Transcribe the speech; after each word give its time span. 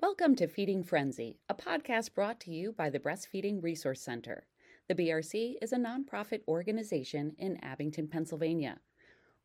Welcome 0.00 0.34
to 0.36 0.46
Feeding 0.46 0.82
Frenzy, 0.82 1.36
a 1.50 1.54
podcast 1.54 2.14
brought 2.14 2.40
to 2.40 2.50
you 2.50 2.72
by 2.72 2.88
the 2.88 2.98
Breastfeeding 2.98 3.62
Resource 3.62 4.00
Center. 4.00 4.46
The 4.88 4.94
BRC 4.94 5.56
is 5.60 5.74
a 5.74 5.76
nonprofit 5.76 6.40
organization 6.48 7.34
in 7.38 7.62
Abington, 7.62 8.08
Pennsylvania. 8.08 8.78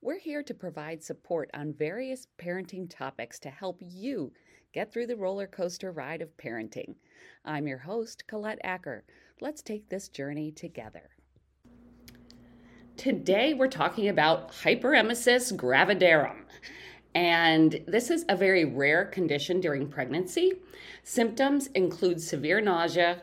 We're 0.06 0.20
here 0.20 0.44
to 0.44 0.54
provide 0.54 1.02
support 1.02 1.50
on 1.54 1.72
various 1.72 2.28
parenting 2.38 2.90
topics 2.90 3.40
to 3.40 3.50
help 3.50 3.78
you 3.80 4.34
get 4.74 4.92
through 4.92 5.08
the 5.08 5.16
roller 5.16 5.48
coaster 5.48 5.94
ride 5.94 6.22
of 6.22 6.36
parenting. 6.36 6.96
I'm 7.46 7.68
your 7.68 7.78
host, 7.78 8.28
Colette 8.28 8.60
Acker. 8.66 9.06
Let's 9.40 9.62
take 9.62 9.88
this 9.88 10.10
journey 10.10 10.52
together. 10.52 11.12
Today, 12.98 13.54
we're 13.54 13.70
talking 13.70 14.10
about 14.10 14.52
hyperemesis 14.52 15.56
gravidarum. 15.56 16.48
And 17.16 17.80
this 17.88 18.10
is 18.10 18.26
a 18.28 18.36
very 18.36 18.66
rare 18.66 19.06
condition 19.06 19.62
during 19.62 19.88
pregnancy. 19.88 20.56
Symptoms 21.06 21.68
include 21.68 22.20
severe 22.20 22.60
nausea, 22.60 23.22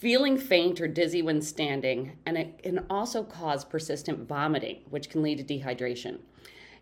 feeling 0.00 0.38
faint 0.38 0.80
or 0.80 0.88
dizzy 0.88 1.20
when 1.20 1.42
standing, 1.42 2.16
and 2.24 2.38
it 2.38 2.62
can 2.62 2.86
also 2.88 3.22
cause 3.22 3.66
persistent 3.66 4.26
vomiting, 4.26 4.78
which 4.88 5.10
can 5.10 5.22
lead 5.22 5.36
to 5.36 5.44
dehydration. 5.44 6.18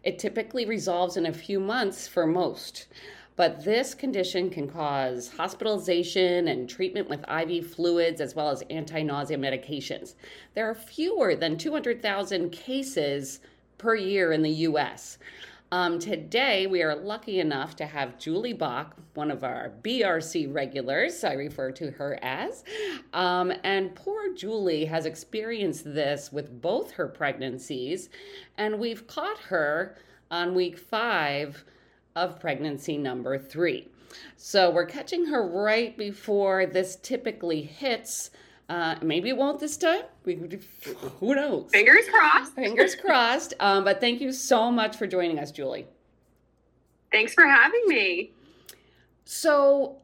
It 0.05 0.21
typically 0.21 0.65
resolves 0.65 1.17
in 1.17 1.27
a 1.27 1.33
few 1.33 1.59
months 1.59 2.07
for 2.07 2.29
most, 2.29 2.87
but 3.35 3.65
this 3.65 3.93
condition 3.93 4.51
can 4.51 4.69
cause 4.69 5.33
hospitalization 5.37 6.47
and 6.47 6.69
treatment 6.69 7.09
with 7.09 7.29
IV 7.29 7.67
fluids 7.67 8.21
as 8.21 8.37
well 8.37 8.51
as 8.51 8.63
anti 8.71 9.03
nausea 9.03 9.37
medications. 9.37 10.15
There 10.55 10.71
are 10.71 10.75
fewer 10.77 11.35
than 11.35 11.59
200,000 11.59 12.51
cases 12.51 13.41
per 13.79 13.97
year 13.97 14.31
in 14.31 14.43
the 14.43 14.51
US. 14.51 15.19
Um, 15.71 15.99
today, 15.99 16.67
we 16.67 16.83
are 16.83 16.97
lucky 16.97 17.41
enough 17.41 17.77
to 17.77 17.85
have 17.85 18.19
Julie 18.19 18.55
Boc, 18.55 18.93
one 19.13 19.31
of 19.31 19.45
our 19.45 19.71
BRC 19.83 20.53
regulars, 20.53 21.23
I 21.25 21.35
refer 21.35 21.73
to 21.73 21.91
her 21.91 22.19
as. 22.23 22.65
Um, 23.13 23.53
and 23.65 23.95
poor 23.95 24.33
Julie 24.35 24.87
has 24.87 25.05
experienced 25.05 25.85
this 25.85 26.33
with 26.33 26.63
both 26.63 26.93
her 26.93 27.07
pregnancies, 27.07 28.09
and 28.57 28.79
we've 28.79 29.07
caught 29.07 29.39
her 29.41 29.99
on 30.31 30.55
week 30.55 30.79
five 30.79 31.63
of 32.17 32.41
pregnancy 32.41 32.97
number 32.97 33.39
three. 33.39 33.89
So 34.39 34.71
we're 34.71 34.87
catching 34.87 35.27
her 35.27 35.47
right 35.47 35.95
before 35.99 36.65
this 36.65 36.97
typically 36.97 37.61
hits 37.61 38.31
uh, 38.69 38.97
maybe 39.01 39.31
it 39.31 39.37
won't 39.37 39.59
this 39.61 39.77
time. 39.77 40.03
We, 40.25 40.35
who 41.21 41.35
knows? 41.35 41.71
Fingers 41.71 42.09
crossed. 42.13 42.55
Fingers 42.55 42.95
crossed. 42.95 43.55
Um, 43.61 43.85
but 43.85 44.01
thank 44.01 44.21
you 44.21 44.33
so 44.33 44.71
much 44.71 44.97
for 44.97 45.07
joining 45.07 45.39
us, 45.39 45.51
Julie. 45.51 45.87
Thanks 47.11 47.33
for 47.33 47.47
having 47.47 47.83
me. 47.87 48.33
So, 49.25 49.97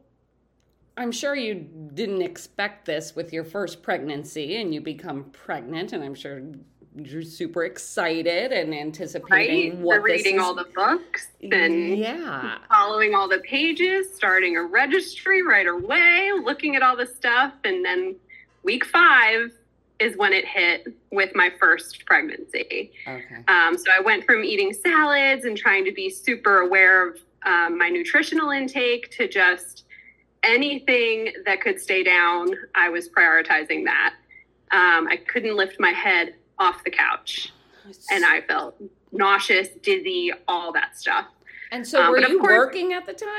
I'm 0.97 1.11
sure 1.11 1.35
you 1.35 1.67
didn't 1.93 2.21
expect 2.21 2.85
this 2.85 3.15
with 3.15 3.33
your 3.33 3.43
first 3.43 3.83
pregnancy, 3.83 4.59
and 4.59 4.73
you 4.73 4.81
become 4.81 5.25
pregnant, 5.25 5.93
and 5.93 6.03
I'm 6.03 6.15
sure 6.15 6.41
you're 6.95 7.23
super 7.23 7.65
excited 7.65 8.51
and 8.51 8.73
anticipating 8.73 9.71
right? 9.71 9.79
what 9.79 9.97
We're 10.01 10.05
reading 10.05 10.37
is. 10.37 10.41
all 10.41 10.55
the 10.55 10.67
books 10.73 11.27
and 11.41 11.97
yeah 11.97 12.59
following 12.69 13.13
all 13.13 13.27
the 13.27 13.39
pages, 13.39 14.15
starting 14.15 14.55
a 14.55 14.63
registry 14.63 15.43
right 15.43 15.67
away, 15.67 16.31
looking 16.43 16.75
at 16.77 16.83
all 16.83 16.95
the 16.95 17.05
stuff, 17.05 17.53
and 17.65 17.83
then 17.83 18.15
week 18.65 18.83
five 18.85 19.51
is 19.99 20.17
when 20.17 20.33
it 20.33 20.45
hit 20.45 20.87
with 21.11 21.33
my 21.35 21.49
first 21.57 22.05
pregnancy. 22.05 22.91
Okay. 23.07 23.35
Um, 23.47 23.77
so 23.77 23.85
I 23.97 24.01
went 24.01 24.25
from 24.25 24.43
eating 24.43 24.73
salads 24.73 25.45
and 25.45 25.55
trying 25.57 25.85
to 25.85 25.91
be 25.93 26.09
super 26.09 26.59
aware 26.59 27.07
of 27.07 27.19
um, 27.45 27.77
my 27.77 27.87
nutritional 27.89 28.49
intake 28.49 29.09
to 29.11 29.27
just 29.29 29.85
anything 30.43 31.31
that 31.45 31.61
could 31.61 31.79
stay 31.79 32.03
down. 32.03 32.49
I 32.75 32.89
was 32.89 33.07
prioritizing 33.07 33.85
that. 33.85 34.15
Um, 34.71 35.07
I 35.07 35.17
couldn't 35.31 35.55
lift 35.55 35.79
my 35.79 35.91
head 35.91 36.35
off 36.59 36.83
the 36.83 36.89
couch, 36.91 37.53
and 38.11 38.25
I 38.25 38.41
felt 38.41 38.75
nauseous, 39.11 39.69
dizzy, 39.81 40.31
all 40.47 40.73
that 40.73 40.97
stuff. 40.97 41.25
And 41.71 41.87
so, 41.87 42.01
Um, 42.01 42.11
were 42.11 42.19
you 42.19 42.39
course- 42.39 42.57
working 42.57 42.93
at 42.93 43.05
the 43.05 43.13
time? 43.13 43.29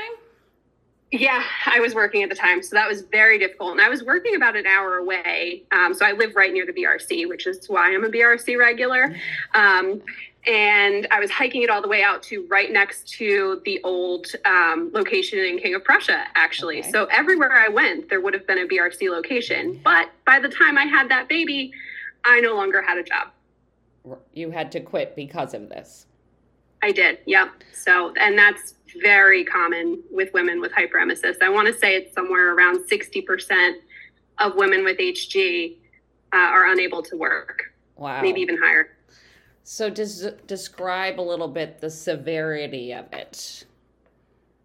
Yeah, 1.11 1.41
I 1.65 1.79
was 1.79 1.95
working 1.95 2.23
at 2.23 2.29
the 2.29 2.35
time, 2.35 2.61
so 2.61 2.75
that 2.75 2.87
was 2.87 3.01
very 3.01 3.39
difficult. 3.39 3.71
And 3.71 3.81
I 3.81 3.87
was 3.87 4.03
working 4.03 4.35
about 4.35 4.57
an 4.57 4.65
hour 4.65 4.97
away. 4.97 5.63
Um, 5.71 5.93
so 5.93 6.05
I 6.05 6.11
live 6.11 6.35
right 6.35 6.51
near 6.51 6.65
the 6.65 6.73
BRC, 6.73 7.29
which 7.29 7.47
is 7.47 7.67
why 7.67 7.93
I'm 7.93 8.03
a 8.03 8.09
BRC 8.09 8.57
regular. 8.57 9.15
Um, 9.53 10.01
and 10.45 11.07
I 11.09 11.19
was 11.19 11.31
hiking 11.31 11.61
it 11.61 11.69
all 11.69 11.81
the 11.81 11.87
way 11.87 12.03
out 12.03 12.23
to 12.23 12.45
right 12.49 12.71
next 12.71 13.07
to 13.13 13.61
the 13.63 13.81
old 13.83 14.27
um, 14.45 14.91
location 14.93 15.39
in 15.39 15.59
King 15.59 15.75
of 15.75 15.83
Prussia, 15.83 16.25
actually. 16.35 16.79
Okay. 16.79 16.91
So 16.91 17.05
everywhere 17.05 17.53
I 17.53 17.69
went, 17.69 18.09
there 18.09 18.19
would 18.19 18.33
have 18.33 18.45
been 18.45 18.59
a 18.59 18.65
BRC 18.65 19.09
location. 19.09 19.79
But 19.83 20.09
by 20.25 20.39
the 20.39 20.49
time 20.49 20.77
I 20.77 20.85
had 20.85 21.09
that 21.09 21.29
baby, 21.29 21.71
I 22.25 22.41
no 22.41 22.55
longer 22.55 22.81
had 22.81 22.97
a 22.97 23.03
job. 23.03 23.29
You 24.33 24.51
had 24.51 24.71
to 24.73 24.81
quit 24.81 25.15
because 25.15 25.53
of 25.53 25.69
this. 25.69 26.06
I 26.81 26.91
did. 26.91 27.19
Yep. 27.25 27.49
So, 27.73 28.13
and 28.19 28.37
that's 28.37 28.75
very 29.01 29.43
common 29.43 30.01
with 30.11 30.33
women 30.33 30.61
with 30.61 30.71
hyperemesis. 30.71 31.41
I 31.41 31.49
want 31.49 31.67
to 31.67 31.73
say 31.73 31.95
it's 31.95 32.13
somewhere 32.13 32.53
around 32.55 32.87
60% 32.89 33.73
of 34.39 34.55
women 34.55 34.83
with 34.83 34.97
HG 34.97 35.75
uh, 36.33 36.35
are 36.37 36.71
unable 36.71 37.01
to 37.03 37.15
work, 37.17 37.73
Wow. 37.95 38.21
maybe 38.21 38.41
even 38.41 38.57
higher. 38.57 38.89
So, 39.63 39.89
des- 39.89 40.31
describe 40.45 41.19
a 41.19 41.21
little 41.21 41.47
bit 41.47 41.81
the 41.81 41.89
severity 41.89 42.93
of 42.93 43.05
it. 43.11 43.65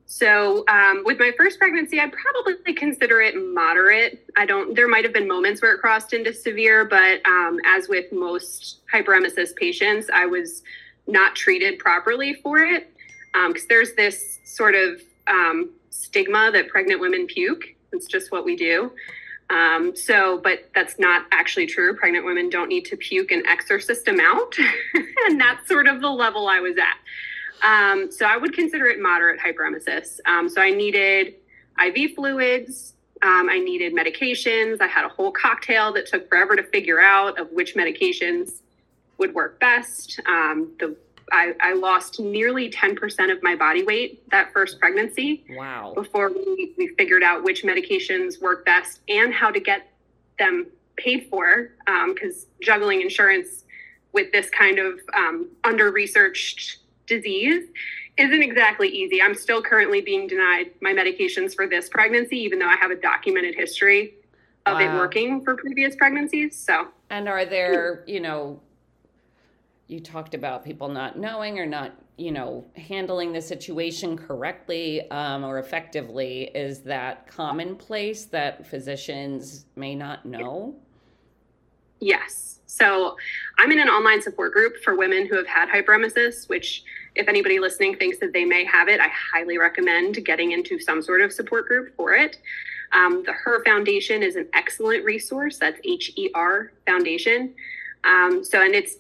So, 0.06 0.62
um, 0.69 1.03
with 1.05 1.19
my 1.19 1.33
first 1.39 1.59
pregnancy, 1.59 1.99
I'd 1.99 2.12
probably 2.12 2.75
consider 2.75 3.23
it 3.23 3.34
moderate. 3.34 4.29
I 4.37 4.44
don't, 4.44 4.77
there 4.77 4.87
might 4.87 5.05
have 5.05 5.15
been 5.15 5.27
moments 5.27 5.62
where 5.62 5.73
it 5.73 5.81
crossed 5.81 6.12
into 6.12 6.33
severe, 6.34 6.84
but 6.84 7.27
um, 7.27 7.59
as 7.67 7.89
with 7.89 8.12
most 8.12 8.81
hyperemesis 8.93 9.56
patients, 9.56 10.09
I 10.12 10.27
was 10.27 10.62
not 11.06 11.34
treated 11.34 11.78
properly 11.78 12.34
for 12.34 12.58
it 12.60 12.92
because 13.48 13.66
there's 13.66 13.94
this 13.94 14.38
sort 14.44 14.74
of 14.74 15.00
um, 15.26 15.70
stigma 15.90 16.50
that 16.52 16.68
pregnant 16.68 17.00
women 17.00 17.26
puke. 17.26 17.64
It's 17.92 18.06
just 18.06 18.32
what 18.32 18.44
we 18.44 18.56
do. 18.56 18.92
Um, 19.50 19.94
so, 19.94 20.38
but 20.38 20.70
that's 20.74 20.98
not 20.98 21.26
actually 21.30 21.66
true. 21.66 21.94
Pregnant 21.94 22.24
women 22.24 22.48
don't 22.48 22.68
need 22.68 22.86
to 22.86 22.96
puke 22.96 23.30
an 23.32 23.44
exorcist 23.46 24.08
amount. 24.08 24.56
and 25.26 25.40
that's 25.40 25.68
sort 25.68 25.86
of 25.86 26.00
the 26.00 26.08
level 26.08 26.48
I 26.48 26.60
was 26.60 26.76
at. 26.78 26.96
Um, 27.62 28.10
so 28.10 28.26
I 28.26 28.36
would 28.36 28.54
consider 28.54 28.86
it 28.86 29.00
moderate 29.00 29.38
hyperemesis. 29.38 30.19
Um, 30.26 30.48
so 30.48 30.60
I 30.60 30.70
needed 30.70 31.34
IV 31.84 32.14
fluids. 32.14 32.94
Um, 33.22 33.48
I 33.48 33.58
needed 33.58 33.94
medications. 33.94 34.80
I 34.80 34.86
had 34.86 35.04
a 35.04 35.08
whole 35.08 35.30
cocktail 35.30 35.92
that 35.92 36.06
took 36.06 36.28
forever 36.28 36.56
to 36.56 36.64
figure 36.64 37.00
out 37.00 37.38
of 37.38 37.52
which 37.52 37.76
medications 37.76 38.62
would 39.22 39.34
work 39.34 39.60
best. 39.60 40.21
Um, 40.27 40.72
the 40.81 40.97
I, 41.31 41.55
I 41.60 41.72
lost 41.75 42.19
nearly 42.21 42.69
10% 42.69 43.33
of 43.33 43.43
my 43.43 43.55
body 43.55 43.84
weight 43.84 44.28
that 44.31 44.53
first 44.53 44.78
pregnancy 44.81 45.44
Wow. 45.49 45.93
before 45.94 46.31
we, 46.31 46.75
we 46.77 46.88
figured 46.99 47.22
out 47.22 47.43
which 47.43 47.62
medications 47.62 48.43
work 48.43 48.66
best 48.66 49.00
and 49.09 49.32
how 49.32 49.50
to 49.50 49.61
get 49.61 49.88
them 50.38 50.66
paid 50.97 51.28
for. 51.31 51.71
Because 52.12 52.47
juggling 52.61 53.00
insurance 53.00 53.65
with 54.12 54.31
this 54.32 54.50
kind 54.50 54.78
of 54.78 54.99
um, 55.16 55.49
under 55.64 55.91
researched 55.93 56.79
disease 57.06 57.64
isn't 58.19 58.43
exactly 58.43 58.88
easy. 58.88 59.23
I'm 59.23 59.35
still 59.35 59.62
currently 59.62 60.02
being 60.02 60.26
denied 60.26 60.73
my 60.82 60.93
medications 60.93 61.55
for 61.55 61.67
this 61.67 61.88
pregnancy, 61.88 62.37
even 62.41 62.58
though 62.58 62.69
I 62.69 62.76
have 62.76 62.91
a 62.91 62.96
documented 62.96 63.55
history 63.55 64.14
of 64.67 64.81
it 64.81 64.88
working 64.93 65.43
for 65.43 65.56
previous 65.56 65.96
pregnancies. 65.96 66.56
So, 66.58 66.88
And 67.11 67.29
are 67.29 67.46
there, 67.46 68.05
you 68.06 68.20
know, 68.20 68.61
you 69.93 70.00
talked 70.00 70.35
about 70.35 70.65
people 70.65 70.89
not 70.89 71.19
knowing 71.19 71.59
or 71.59 71.67
not, 71.67 71.93
you 72.17 72.33
know, 72.33 72.65
handling 72.77 73.33
the 73.33 73.41
situation 73.41 74.17
correctly 74.17 75.09
um, 75.11 75.44
or 75.44 75.59
effectively. 75.59 76.50
Is 76.55 76.81
that 76.81 77.27
commonplace 77.27 78.25
that 78.27 78.67
physicians 78.67 79.67
may 79.77 79.94
not 79.94 80.25
know? 80.25 80.75
Yes. 82.00 82.61
So 82.67 83.17
I'm 83.59 83.71
in 83.71 83.79
an 83.79 83.89
online 83.89 84.23
support 84.23 84.55
group 84.55 84.83
for 84.83 84.97
women 84.97 85.27
who 85.27 85.37
have 85.37 85.47
had 85.47 85.69
hyperemesis, 85.69 86.49
which, 86.49 86.85
if 87.15 87.29
anybody 87.29 87.59
listening 87.59 87.97
thinks 87.97 88.19
that 88.19 88.33
they 88.33 88.47
may 88.47 88.65
have 88.65 88.89
it, 88.89 88.99
I 88.99 89.09
highly 89.09 89.59
recommend 89.59 90.25
getting 90.25 90.53
into 90.53 90.81
some 90.81 91.03
sort 91.03 91.21
of 91.21 91.33
support 91.33 91.69
group 91.69 91.94
for 91.94 92.15
it. 92.15 92.39
Um, 92.93 93.23
the 93.25 93.33
HER 93.33 93.62
Foundation 93.65 94.23
is 94.23 94.37
an 94.37 94.49
excellent 94.55 95.05
resource. 95.05 95.59
That's 95.59 95.79
H 95.85 96.12
E 96.17 96.31
R 96.35 96.73
Foundation. 96.87 97.55
Um, 98.05 98.43
so, 98.43 98.62
and 98.62 98.75
it's 98.75 98.97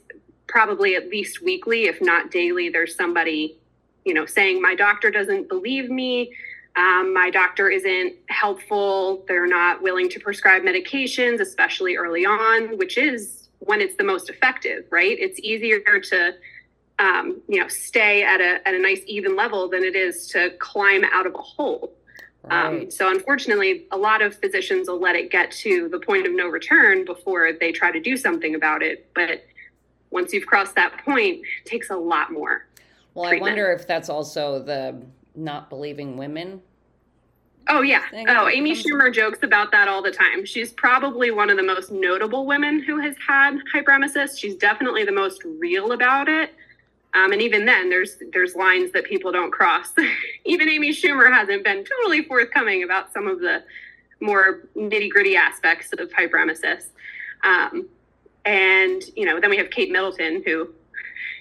probably 0.52 0.94
at 0.94 1.08
least 1.08 1.42
weekly, 1.42 1.86
if 1.86 2.00
not 2.02 2.30
daily, 2.30 2.68
there's 2.68 2.94
somebody, 2.94 3.58
you 4.04 4.12
know, 4.12 4.26
saying, 4.26 4.60
My 4.60 4.74
doctor 4.74 5.10
doesn't 5.10 5.48
believe 5.48 5.90
me. 5.90 6.30
Um, 6.76 7.12
my 7.14 7.30
doctor 7.30 7.70
isn't 7.70 8.14
helpful. 8.28 9.24
They're 9.26 9.46
not 9.46 9.82
willing 9.82 10.10
to 10.10 10.20
prescribe 10.20 10.62
medications, 10.62 11.40
especially 11.40 11.96
early 11.96 12.26
on, 12.26 12.76
which 12.76 12.98
is 12.98 13.48
when 13.60 13.80
it's 13.80 13.96
the 13.96 14.04
most 14.04 14.28
effective, 14.28 14.84
right? 14.90 15.16
It's 15.18 15.40
easier 15.40 15.80
to, 15.80 16.34
um, 16.98 17.40
you 17.48 17.60
know, 17.60 17.68
stay 17.68 18.22
at 18.22 18.40
a, 18.40 18.66
at 18.68 18.74
a 18.74 18.78
nice 18.78 19.00
even 19.06 19.34
level 19.36 19.68
than 19.68 19.84
it 19.84 19.96
is 19.96 20.26
to 20.28 20.50
climb 20.58 21.02
out 21.12 21.26
of 21.26 21.34
a 21.34 21.42
hole. 21.42 21.94
Um, 22.44 22.50
right. 22.50 22.82
Um, 22.82 22.90
so 22.90 23.10
unfortunately, 23.10 23.86
a 23.90 23.96
lot 23.96 24.20
of 24.20 24.34
physicians 24.34 24.88
will 24.88 25.00
let 25.00 25.16
it 25.16 25.30
get 25.30 25.50
to 25.62 25.88
the 25.88 25.98
point 25.98 26.26
of 26.26 26.34
no 26.34 26.48
return 26.48 27.04
before 27.04 27.52
they 27.58 27.72
try 27.72 27.90
to 27.90 28.00
do 28.00 28.16
something 28.16 28.54
about 28.54 28.82
it. 28.82 29.08
But 29.14 29.44
once 30.12 30.32
you've 30.32 30.46
crossed 30.46 30.74
that 30.76 30.98
point, 31.04 31.40
it 31.64 31.66
takes 31.68 31.90
a 31.90 31.96
lot 31.96 32.30
more. 32.30 32.66
Well, 33.14 33.28
treatment. 33.28 33.50
I 33.50 33.52
wonder 33.52 33.72
if 33.72 33.86
that's 33.86 34.08
also 34.08 34.62
the 34.62 35.02
not 35.34 35.68
believing 35.68 36.16
women. 36.16 36.60
Oh 37.68 37.82
yeah. 37.82 38.02
Oh, 38.28 38.48
Amy 38.48 38.72
Schumer 38.74 39.12
jokes 39.12 39.38
about 39.42 39.70
that 39.70 39.88
all 39.88 40.02
the 40.02 40.10
time. 40.10 40.44
She's 40.44 40.72
probably 40.72 41.30
one 41.30 41.48
of 41.48 41.56
the 41.56 41.62
most 41.62 41.92
notable 41.92 42.44
women 42.44 42.82
who 42.82 42.98
has 42.98 43.14
had 43.26 43.58
hyperemesis. 43.74 44.38
She's 44.38 44.56
definitely 44.56 45.04
the 45.04 45.12
most 45.12 45.42
real 45.44 45.92
about 45.92 46.28
it. 46.28 46.50
Um, 47.14 47.32
and 47.32 47.40
even 47.40 47.64
then, 47.64 47.88
there's 47.88 48.16
there's 48.32 48.56
lines 48.56 48.90
that 48.92 49.04
people 49.04 49.30
don't 49.30 49.52
cross. 49.52 49.92
even 50.44 50.68
Amy 50.68 50.90
Schumer 50.90 51.32
hasn't 51.32 51.62
been 51.62 51.84
totally 51.84 52.24
forthcoming 52.24 52.82
about 52.82 53.12
some 53.12 53.28
of 53.28 53.40
the 53.40 53.62
more 54.20 54.68
nitty 54.76 55.10
gritty 55.10 55.36
aspects 55.36 55.92
of 55.92 56.08
hyperemesis. 56.10 56.86
Um, 57.44 57.88
and 58.44 59.02
you 59.16 59.24
know, 59.24 59.40
then 59.40 59.50
we 59.50 59.56
have 59.56 59.70
Kate 59.70 59.90
Middleton, 59.90 60.42
who 60.44 60.68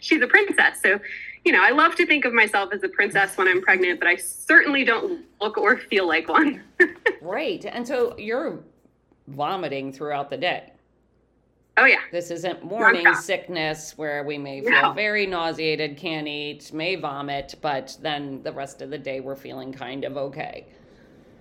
she's 0.01 0.21
a 0.21 0.27
princess. 0.27 0.81
So, 0.81 0.99
you 1.45 1.51
know, 1.51 1.63
I 1.63 1.71
love 1.71 1.95
to 1.95 2.05
think 2.05 2.25
of 2.25 2.33
myself 2.33 2.73
as 2.73 2.83
a 2.83 2.89
princess 2.89 3.37
when 3.37 3.47
I'm 3.47 3.61
pregnant, 3.61 3.99
but 3.99 4.07
I 4.07 4.15
certainly 4.15 4.83
don't 4.83 5.25
look 5.39 5.57
or 5.57 5.77
feel 5.77 6.07
like 6.07 6.27
one. 6.27 6.63
right. 7.21 7.63
And 7.65 7.87
so 7.87 8.17
you're 8.17 8.59
vomiting 9.27 9.91
throughout 9.93 10.29
the 10.29 10.37
day. 10.37 10.71
Oh 11.77 11.85
yeah. 11.85 12.01
This 12.11 12.31
isn't 12.31 12.63
morning 12.63 13.13
sickness 13.15 13.97
where 13.97 14.23
we 14.23 14.37
may 14.37 14.61
feel 14.61 14.81
no. 14.81 14.93
very 14.93 15.25
nauseated, 15.25 15.97
can't 15.97 16.27
eat, 16.27 16.71
may 16.73 16.95
vomit, 16.95 17.55
but 17.61 17.97
then 18.01 18.43
the 18.43 18.51
rest 18.51 18.81
of 18.81 18.89
the 18.89 18.97
day 18.97 19.21
we're 19.21 19.37
feeling 19.37 19.71
kind 19.71 20.03
of 20.03 20.17
okay. 20.17 20.67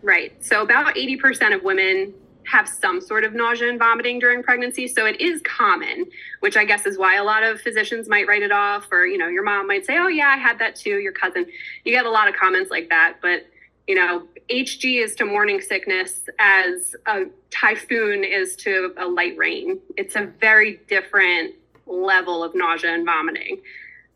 Right. 0.02 0.32
So 0.42 0.62
about 0.62 0.94
80% 0.94 1.54
of 1.54 1.62
women 1.62 2.14
have 2.46 2.68
some 2.68 3.00
sort 3.00 3.24
of 3.24 3.34
nausea 3.34 3.68
and 3.68 3.78
vomiting 3.78 4.18
during 4.18 4.42
pregnancy, 4.42 4.88
so 4.88 5.06
it 5.06 5.20
is 5.20 5.40
common, 5.42 6.06
which 6.40 6.56
I 6.56 6.64
guess 6.64 6.86
is 6.86 6.98
why 6.98 7.16
a 7.16 7.24
lot 7.24 7.42
of 7.42 7.60
physicians 7.60 8.08
might 8.08 8.26
write 8.26 8.42
it 8.42 8.52
off 8.52 8.90
or 8.90 9.06
you 9.06 9.18
know, 9.18 9.28
your 9.28 9.42
mom 9.42 9.66
might 9.66 9.86
say, 9.86 9.98
"Oh 9.98 10.08
yeah, 10.08 10.28
I 10.28 10.36
had 10.36 10.58
that 10.58 10.76
too, 10.76 10.98
your 10.98 11.12
cousin." 11.12 11.46
You 11.84 11.92
get 11.92 12.06
a 12.06 12.10
lot 12.10 12.28
of 12.28 12.34
comments 12.34 12.70
like 12.70 12.88
that, 12.88 13.16
but 13.22 13.46
you 13.86 13.94
know, 13.94 14.26
HG 14.48 15.02
is 15.02 15.14
to 15.16 15.24
morning 15.24 15.60
sickness 15.60 16.28
as 16.38 16.94
a 17.06 17.24
typhoon 17.50 18.22
is 18.22 18.54
to 18.56 18.94
a 18.96 19.06
light 19.06 19.36
rain. 19.36 19.80
It's 19.96 20.16
a 20.16 20.26
very 20.40 20.80
different 20.88 21.54
level 21.86 22.44
of 22.44 22.54
nausea 22.54 22.94
and 22.94 23.04
vomiting. 23.04 23.60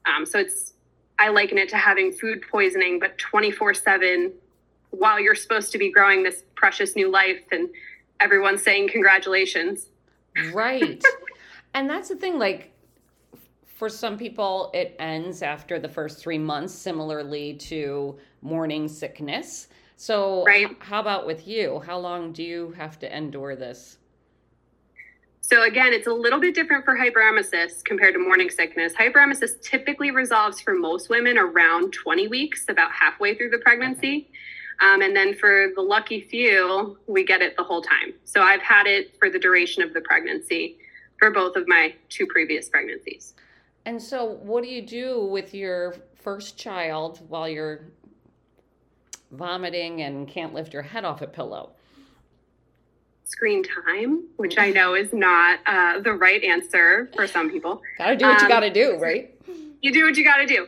Um, 0.06 0.26
so 0.26 0.38
it's, 0.38 0.74
I 1.18 1.28
liken 1.28 1.58
it 1.58 1.68
to 1.70 1.76
having 1.76 2.12
food 2.12 2.44
poisoning, 2.50 3.00
but 3.00 3.18
24 3.18 3.74
7 3.74 4.32
while 4.90 5.18
you're 5.18 5.34
supposed 5.34 5.72
to 5.72 5.78
be 5.78 5.90
growing 5.90 6.22
this 6.22 6.44
precious 6.54 6.94
new 6.94 7.10
life 7.10 7.42
and 7.50 7.68
everyone's 8.24 8.62
saying 8.62 8.88
congratulations. 8.88 9.90
Right. 10.52 11.04
and 11.74 11.88
that's 11.88 12.08
the 12.08 12.16
thing, 12.16 12.38
like, 12.38 12.72
for 13.66 13.88
some 13.88 14.16
people, 14.16 14.70
it 14.72 14.96
ends 14.98 15.42
after 15.42 15.78
the 15.78 15.88
first 15.88 16.18
three 16.18 16.38
months, 16.38 16.72
similarly 16.72 17.54
to 17.54 18.18
morning 18.40 18.88
sickness. 18.88 19.68
So, 19.96 20.44
right. 20.44 20.70
h- 20.70 20.76
how 20.80 21.00
about 21.00 21.26
with 21.26 21.46
you? 21.46 21.80
How 21.86 21.98
long 21.98 22.32
do 22.32 22.42
you 22.42 22.72
have 22.76 22.98
to 23.00 23.16
endure 23.16 23.56
this? 23.56 23.98
So, 25.40 25.64
again, 25.64 25.92
it's 25.92 26.06
a 26.06 26.12
little 26.12 26.40
bit 26.40 26.54
different 26.54 26.86
for 26.86 26.96
hyperemesis 26.96 27.84
compared 27.84 28.14
to 28.14 28.20
morning 28.20 28.48
sickness. 28.48 28.94
Hyperemesis 28.94 29.60
typically 29.60 30.10
resolves 30.10 30.60
for 30.60 30.74
most 30.74 31.10
women 31.10 31.36
around 31.36 31.92
20 31.92 32.28
weeks, 32.28 32.64
about 32.68 32.90
halfway 32.92 33.34
through 33.34 33.50
the 33.50 33.58
pregnancy. 33.58 34.08
Okay. 34.08 34.38
Um, 34.80 35.02
and 35.02 35.14
then 35.14 35.34
for 35.34 35.68
the 35.74 35.82
lucky 35.82 36.20
few, 36.20 36.98
we 37.06 37.24
get 37.24 37.42
it 37.42 37.56
the 37.56 37.62
whole 37.62 37.82
time. 37.82 38.14
So, 38.24 38.42
I've 38.42 38.62
had 38.62 38.86
it 38.86 39.16
for 39.18 39.30
the 39.30 39.38
duration 39.38 39.82
of 39.82 39.92
the 39.94 40.00
pregnancy 40.00 40.78
for 41.18 41.30
both 41.30 41.56
of 41.56 41.66
my 41.68 41.94
two 42.08 42.26
previous 42.26 42.68
pregnancies. 42.68 43.34
And 43.86 44.00
so, 44.00 44.24
what 44.24 44.62
do 44.62 44.70
you 44.70 44.82
do 44.82 45.24
with 45.26 45.54
your 45.54 45.94
first 46.22 46.56
child 46.56 47.20
while 47.28 47.48
you're 47.48 47.86
vomiting 49.30 50.02
and 50.02 50.26
can't 50.26 50.54
lift 50.54 50.72
your 50.72 50.82
head 50.82 51.04
off 51.04 51.20
a 51.22 51.26
pillow? 51.26 51.70
Screen 53.24 53.62
time, 53.62 54.24
which 54.36 54.58
I 54.58 54.70
know 54.70 54.94
is 54.94 55.12
not 55.12 55.60
uh, 55.66 56.00
the 56.00 56.12
right 56.12 56.42
answer 56.42 57.10
for 57.14 57.26
some 57.26 57.50
people. 57.50 57.82
Gotta 57.98 58.16
do 58.16 58.26
what 58.26 58.36
um, 58.36 58.42
you 58.42 58.48
gotta 58.48 58.70
do, 58.70 58.96
right? 58.98 59.30
You 59.84 59.92
do 59.92 60.06
what 60.06 60.16
you 60.16 60.24
gotta 60.24 60.46
do. 60.46 60.66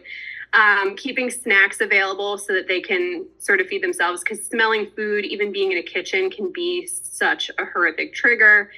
Um, 0.52 0.96
keeping 0.96 1.30
snacks 1.30 1.80
available 1.82 2.38
so 2.38 2.54
that 2.54 2.66
they 2.66 2.80
can 2.80 3.26
sort 3.38 3.60
of 3.60 3.66
feed 3.66 3.82
themselves 3.82 4.22
because 4.22 4.46
smelling 4.46 4.90
food, 4.96 5.26
even 5.26 5.52
being 5.52 5.72
in 5.72 5.78
a 5.78 5.82
kitchen, 5.82 6.30
can 6.30 6.50
be 6.50 6.86
such 6.86 7.50
a 7.58 7.64
horrific 7.66 8.14
trigger. 8.14 8.70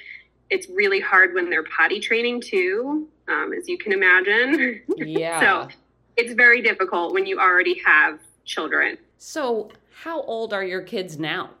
It's 0.49 0.67
really 0.67 0.99
hard 0.99 1.33
when 1.33 1.49
they're 1.49 1.63
potty 1.63 2.01
training 2.01 2.41
too 2.41 3.07
um, 3.29 3.53
as 3.53 3.67
you 3.67 3.77
can 3.77 3.93
imagine. 3.93 4.81
Yeah. 4.97 5.39
so 5.39 5.75
it's 6.17 6.33
very 6.33 6.61
difficult 6.61 7.13
when 7.13 7.25
you 7.25 7.39
already 7.39 7.79
have 7.85 8.19
children. 8.43 8.97
So, 9.17 9.69
how 9.93 10.21
old 10.21 10.53
are 10.53 10.63
your 10.63 10.81
kids 10.81 11.17
now? 11.17 11.51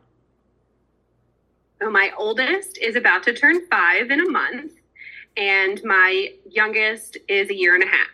So, 1.81 1.89
my 1.89 2.11
oldest 2.17 2.77
is 2.77 2.95
about 2.95 3.23
to 3.23 3.33
turn 3.33 3.65
five 3.67 4.11
in 4.11 4.19
a 4.19 4.29
month, 4.29 4.73
and 5.37 5.81
my 5.83 6.33
youngest 6.49 7.17
is 7.27 7.49
a 7.49 7.55
year 7.55 7.75
and 7.75 7.83
a 7.83 7.87
half. 7.87 8.07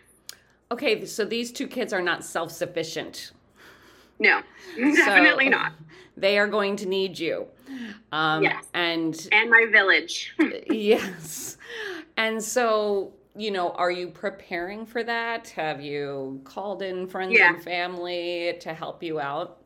Okay, 0.70 1.04
so 1.04 1.24
these 1.24 1.52
two 1.52 1.68
kids 1.68 1.92
are 1.92 2.02
not 2.02 2.24
self 2.24 2.50
sufficient. 2.50 3.32
No, 4.18 4.42
definitely 4.76 5.46
so, 5.46 5.50
not. 5.50 5.72
They 6.16 6.38
are 6.38 6.48
going 6.48 6.76
to 6.76 6.86
need 6.86 7.18
you. 7.18 7.46
Um, 8.12 8.42
yes. 8.42 8.64
And 8.74 9.28
and 9.32 9.50
my 9.50 9.66
village. 9.70 10.34
yes. 10.70 11.58
And 12.16 12.42
so 12.42 13.12
you 13.36 13.50
know, 13.50 13.72
are 13.72 13.90
you 13.90 14.08
preparing 14.08 14.86
for 14.86 15.04
that? 15.04 15.48
Have 15.50 15.80
you 15.80 16.40
called 16.44 16.82
in 16.82 17.06
friends 17.06 17.36
yeah. 17.38 17.54
and 17.54 17.62
family 17.62 18.56
to 18.60 18.72
help 18.72 19.02
you 19.02 19.20
out? 19.20 19.58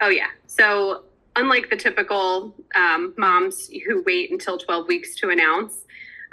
Oh, 0.00 0.08
yeah. 0.08 0.28
So, 0.46 1.04
unlike 1.34 1.68
the 1.68 1.76
typical 1.76 2.54
um, 2.76 3.12
moms 3.16 3.68
who 3.86 4.02
wait 4.06 4.30
until 4.30 4.56
12 4.56 4.86
weeks 4.86 5.16
to 5.16 5.30
announce, 5.30 5.84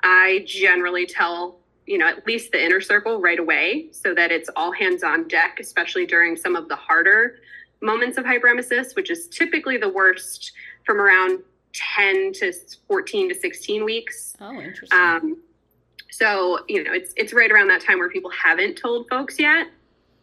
I 0.04 0.44
generally 0.46 1.08
tell, 1.08 1.60
you 1.86 1.98
know, 1.98 2.08
at 2.08 2.25
least 2.25 2.52
the 2.52 2.63
inner 2.63 2.82
circle 2.82 3.20
right 3.20 3.40
away 3.40 3.88
so 3.92 4.13
that 4.13 4.32
it's 4.32 4.50
all 4.56 4.72
hands 4.72 5.04
on 5.04 5.28
deck, 5.28 5.58
especially 5.60 6.06
during 6.06 6.36
some 6.36 6.56
of 6.56 6.70
the 6.70 6.75
harder 6.75 7.40
moments 7.82 8.18
of 8.18 8.24
hyperemesis, 8.24 8.96
which 8.96 9.10
is 9.10 9.28
typically 9.28 9.78
the 9.78 9.90
worst 9.90 10.54
from 10.86 11.00
around 11.00 11.42
10 11.74 12.34
to 12.34 12.54
14 12.88 13.30
to 13.30 13.36
16 13.36 13.84
weeks. 13.84 14.36
Oh, 14.40 14.54
interesting. 14.54 15.00
Um, 15.00 15.38
so, 16.12 16.60
you 16.70 16.84
know, 16.84 16.94
it's 16.94 17.13
it's 17.18 17.34
right 17.34 17.52
around 17.52 17.68
that 17.70 17.82
time 17.82 17.98
where 17.98 18.10
people 18.10 18.32
haven't 18.32 18.78
told 18.78 19.10
folks 19.10 19.40
yet. 19.40 19.68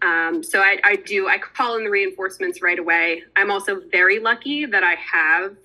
Um, 0.03 0.43
so 0.43 0.61
I, 0.61 0.79
I 0.85 0.97
do 0.97 1.29
I 1.29 1.39
call 1.39 1.77
in 1.77 1.85
the 1.85 1.91
reinforcements 1.91 2.63
right 2.63 2.79
away. 2.79 3.25
I'm 3.37 3.51
also 3.51 3.83
very 3.91 4.19
lucky 4.19 4.65
that 4.67 4.85
I 4.85 4.95
have 4.95 5.57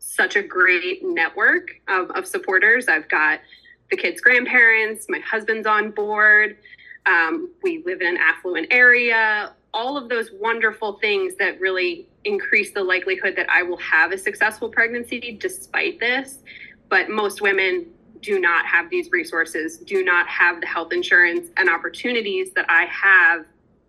such 0.00 0.36
a 0.36 0.42
great 0.42 1.04
network 1.04 1.80
of, 1.88 2.10
of 2.10 2.26
supporters. 2.26 2.88
I've 2.88 3.08
got 3.08 3.40
the 3.90 3.96
kids' 3.96 4.20
grandparents, 4.20 5.06
my 5.08 5.18
husband's 5.18 5.66
on 5.66 5.90
board. 5.90 6.56
Um, 7.06 7.50
we 7.62 7.82
live 7.84 8.00
in 8.00 8.06
an 8.06 8.16
affluent 8.16 8.68
area. 8.70 9.54
All 9.72 9.96
of 9.96 10.08
those 10.08 10.30
wonderful 10.32 10.98
things 11.00 11.34
that 11.36 11.60
really 11.60 12.08
increase 12.24 12.72
the 12.72 12.82
likelihood 12.82 13.34
that 13.36 13.48
I 13.48 13.62
will 13.62 13.78
have 13.78 14.12
a 14.12 14.18
successful 14.18 14.68
pregnancy 14.68 15.36
despite 15.40 15.98
this. 16.00 16.38
But 16.88 17.08
most 17.08 17.40
women 17.40 17.86
do 18.20 18.38
not 18.38 18.66
have 18.66 18.90
these 18.90 19.10
resources, 19.10 19.78
do 19.78 20.04
not 20.04 20.28
have 20.28 20.60
the 20.60 20.66
health 20.66 20.92
insurance 20.92 21.48
and 21.56 21.70
opportunities 21.70 22.52
that 22.52 22.66
I 22.68 22.84
have 22.84 23.46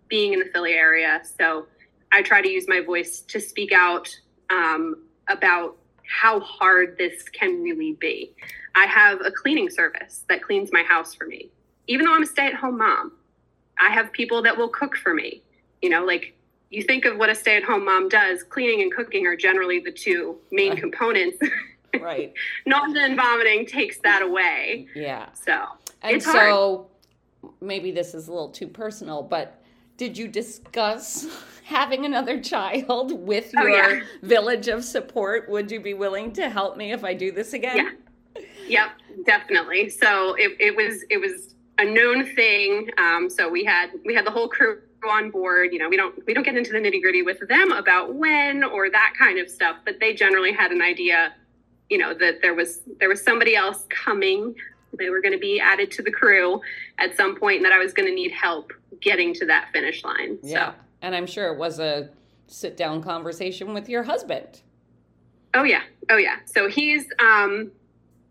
being 0.08 0.32
in 0.32 0.38
the 0.38 0.46
Philly 0.46 0.72
area. 0.72 1.22
So 1.38 1.66
I 2.12 2.22
try 2.22 2.40
to 2.40 2.48
use 2.48 2.66
my 2.68 2.80
voice 2.80 3.20
to 3.20 3.40
speak 3.40 3.72
out 3.72 4.08
um, 4.50 5.04
about 5.28 5.76
how 6.06 6.40
hard 6.40 6.96
this 6.98 7.28
can 7.28 7.62
really 7.62 7.92
be. 8.00 8.34
I 8.74 8.86
have 8.86 9.20
a 9.24 9.30
cleaning 9.30 9.70
service 9.70 10.24
that 10.28 10.42
cleans 10.42 10.70
my 10.72 10.82
house 10.82 11.14
for 11.14 11.26
me. 11.26 11.50
Even 11.88 12.06
though 12.06 12.14
I'm 12.14 12.22
a 12.22 12.26
stay 12.26 12.46
at 12.46 12.54
home 12.54 12.78
mom, 12.78 13.12
I 13.80 13.92
have 13.92 14.12
people 14.12 14.42
that 14.42 14.56
will 14.56 14.68
cook 14.68 14.96
for 14.96 15.12
me. 15.14 15.42
You 15.82 15.90
know, 15.90 16.04
like 16.04 16.34
you 16.70 16.82
think 16.82 17.04
of 17.04 17.18
what 17.18 17.28
a 17.28 17.34
stay 17.34 17.56
at 17.56 17.64
home 17.64 17.84
mom 17.84 18.08
does, 18.08 18.42
cleaning 18.42 18.82
and 18.82 18.92
cooking 18.92 19.26
are 19.26 19.36
generally 19.36 19.80
the 19.80 19.92
two 19.92 20.38
main 20.50 20.76
components. 20.76 21.38
right. 22.00 22.32
nausea 22.66 23.02
and 23.02 23.16
vomiting 23.16 23.66
takes 23.66 23.98
that 23.98 24.22
away. 24.22 24.86
Yeah. 24.94 25.26
So 25.34 25.64
and 26.02 26.22
so 26.22 26.88
hard. 27.42 27.54
maybe 27.60 27.90
this 27.90 28.14
is 28.14 28.28
a 28.28 28.32
little 28.32 28.48
too 28.48 28.68
personal, 28.68 29.22
but 29.22 29.60
did 29.98 30.16
you 30.16 30.28
discuss 30.28 31.26
having 31.64 32.06
another 32.06 32.40
child 32.40 33.12
with 33.12 33.52
Oh, 33.56 33.66
your 33.66 33.96
yeah. 33.98 34.04
village 34.22 34.68
of 34.68 34.84
support? 34.84 35.48
Would 35.50 35.70
you 35.70 35.80
be 35.80 35.94
willing 35.94 36.32
to 36.34 36.48
help 36.48 36.76
me 36.78 36.92
if 36.92 37.04
I 37.04 37.12
do 37.12 37.30
this 37.32 37.52
again? 37.52 37.76
Yeah. 37.76 37.90
Yep, 38.68 38.90
definitely. 39.26 39.88
So 39.88 40.34
it, 40.34 40.56
it 40.60 40.76
was 40.76 41.04
it 41.10 41.18
was 41.18 41.54
a 41.78 41.84
known 41.84 42.24
thing. 42.34 42.90
Um, 42.98 43.28
so 43.28 43.48
we 43.48 43.64
had 43.64 43.90
we 44.04 44.14
had 44.14 44.26
the 44.26 44.30
whole 44.30 44.48
crew 44.48 44.80
on 45.08 45.30
board. 45.30 45.70
You 45.72 45.78
know, 45.78 45.88
we 45.88 45.96
don't 45.96 46.14
we 46.26 46.34
don't 46.34 46.44
get 46.44 46.56
into 46.56 46.72
the 46.72 46.78
nitty 46.78 47.02
gritty 47.02 47.22
with 47.22 47.46
them 47.48 47.72
about 47.72 48.14
when 48.14 48.64
or 48.64 48.90
that 48.90 49.14
kind 49.18 49.38
of 49.38 49.48
stuff, 49.48 49.76
but 49.84 50.00
they 50.00 50.14
generally 50.14 50.52
had 50.52 50.70
an 50.70 50.82
idea. 50.82 51.34
You 51.90 51.98
know 51.98 52.14
that 52.14 52.40
there 52.40 52.54
was 52.54 52.80
there 53.00 53.08
was 53.08 53.22
somebody 53.22 53.56
else 53.56 53.86
coming. 53.90 54.54
They 54.98 55.10
were 55.10 55.20
going 55.22 55.32
to 55.32 55.38
be 55.38 55.58
added 55.58 55.90
to 55.92 56.02
the 56.02 56.10
crew 56.10 56.60
at 56.98 57.16
some 57.16 57.36
point, 57.36 57.56
and 57.56 57.64
that 57.64 57.72
I 57.72 57.78
was 57.78 57.92
going 57.92 58.08
to 58.08 58.14
need 58.14 58.32
help 58.32 58.72
getting 59.00 59.34
to 59.34 59.46
that 59.46 59.70
finish 59.72 60.04
line. 60.04 60.38
Yeah. 60.42 60.72
And 61.00 61.14
I'm 61.14 61.26
sure 61.26 61.52
it 61.52 61.58
was 61.58 61.80
a 61.80 62.10
sit 62.46 62.76
down 62.76 63.02
conversation 63.02 63.74
with 63.74 63.88
your 63.88 64.02
husband. 64.02 64.60
Oh 65.54 65.64
yeah. 65.64 65.82
Oh 66.10 66.16
yeah. 66.16 66.36
So 66.46 66.68
he's 66.68 67.06
um 67.18 67.72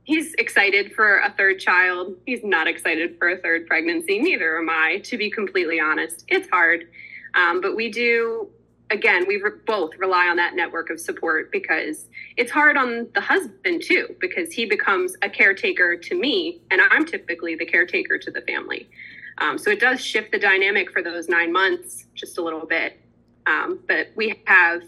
he's 0.03 0.34
excited 0.36 0.93
for 0.93 1.20
a 1.20 1.31
third 1.31 1.60
child. 1.60 2.15
He's 2.25 2.43
not 2.43 2.67
excited 2.67 3.17
for 3.17 3.29
a 3.29 3.38
third 3.38 3.67
pregnancy. 3.67 4.20
Neither 4.20 4.58
am 4.58 4.70
I, 4.70 5.00
to 5.05 5.17
be 5.17 5.29
completely 5.29 5.79
honest. 5.79 6.25
It's 6.27 6.50
hard. 6.50 6.88
Um, 7.34 7.62
but 7.62 7.75
we 7.75 7.89
do 7.89 8.50
again, 8.91 9.25
we 9.25 9.38
re- 9.38 9.51
both 9.65 9.91
rely 9.98 10.27
on 10.27 10.36
that 10.36 10.53
network 10.53 10.89
of 10.89 11.00
support 11.00 11.51
because 11.51 12.08
it's 12.38 12.51
hard 12.51 12.77
on 12.77 13.08
the 13.15 13.22
husband 13.22 13.81
too 13.81 14.13
because 14.20 14.51
he 14.51 14.65
becomes 14.65 15.15
a 15.22 15.29
caretaker 15.29 15.96
to 15.96 16.20
me 16.20 16.62
and 16.70 16.81
I'm 16.91 17.05
typically 17.05 17.55
the 17.55 17.65
caretaker 17.65 18.17
to 18.17 18.29
the 18.29 18.41
family. 18.41 18.89
Um, 19.38 19.58
so 19.58 19.72
it 19.72 19.79
does 19.79 20.01
shift 20.01 20.31
the 20.31 20.39
dynamic 20.39 20.91
for 20.91 21.01
those 21.01 21.29
9 21.29 21.51
months 21.51 22.05
just 22.13 22.38
a 22.38 22.41
little 22.41 22.65
bit. 22.65 23.00
Um, 23.48 23.79
but 23.88 24.10
we 24.15 24.41
have 24.46 24.84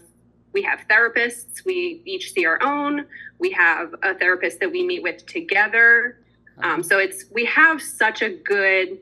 we 0.54 0.62
have 0.62 0.86
therapists. 0.88 1.64
We 1.66 2.00
each 2.06 2.32
see 2.32 2.46
our 2.46 2.62
own. 2.62 3.04
We 3.38 3.50
have 3.50 3.94
a 4.02 4.14
therapist 4.14 4.60
that 4.60 4.70
we 4.70 4.86
meet 4.86 5.02
with 5.02 5.26
together. 5.26 6.20
Um, 6.58 6.82
so 6.82 6.98
it's 7.00 7.24
we 7.32 7.44
have 7.46 7.82
such 7.82 8.22
a 8.22 8.30
good 8.30 8.98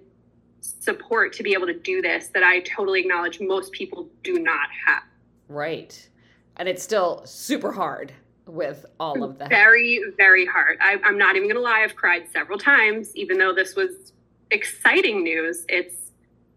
support 0.61 1.35
to 1.35 1.43
be 1.43 1.53
able 1.53 1.67
to 1.67 1.79
do 1.79 2.01
this 2.01 2.29
that 2.29 2.45
i 2.45 2.61
totally 2.61 3.01
acknowledge 3.01 3.41
most 3.41 3.71
people 3.73 4.09
do 4.25 4.39
not 4.39 4.69
have. 4.87 5.03
Right. 5.49 6.09
And 6.57 6.69
it's 6.69 6.83
still 6.83 7.23
super 7.27 7.73
hard 7.73 8.13
with 8.47 8.87
all 8.99 9.23
of 9.23 9.39
that. 9.39 9.51
very 9.51 10.01
very 10.17 10.47
hard. 10.47 10.79
I, 10.81 10.99
i'm 11.05 11.19
not 11.19 11.37
even 11.37 11.49
gonna 11.49 11.61
lie. 11.61 11.83
I've 11.85 11.97
cried 11.97 12.27
several 12.33 12.59
times. 12.59 13.15
Even 13.15 13.37
though 13.37 13.53
this 13.53 13.77
was 13.77 14.13
exciting 14.51 15.23
news 15.23 15.65
it's 15.69 16.13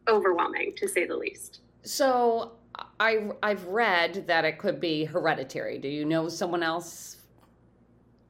overwhelming 0.08 0.74
to 0.78 0.88
say 0.88 1.06
the 1.06 1.18
least. 1.18 1.60
So 1.84 2.54
I 3.00 3.30
I've 3.44 3.66
read 3.66 4.28
that 4.28 4.46
it 4.46 4.58
could 4.58 4.80
be 4.80 5.06
hereditary. 5.06 5.78
Do 5.78 5.88
you 5.88 6.06
know 6.06 6.30
someone 6.30 6.64
else? 6.64 7.18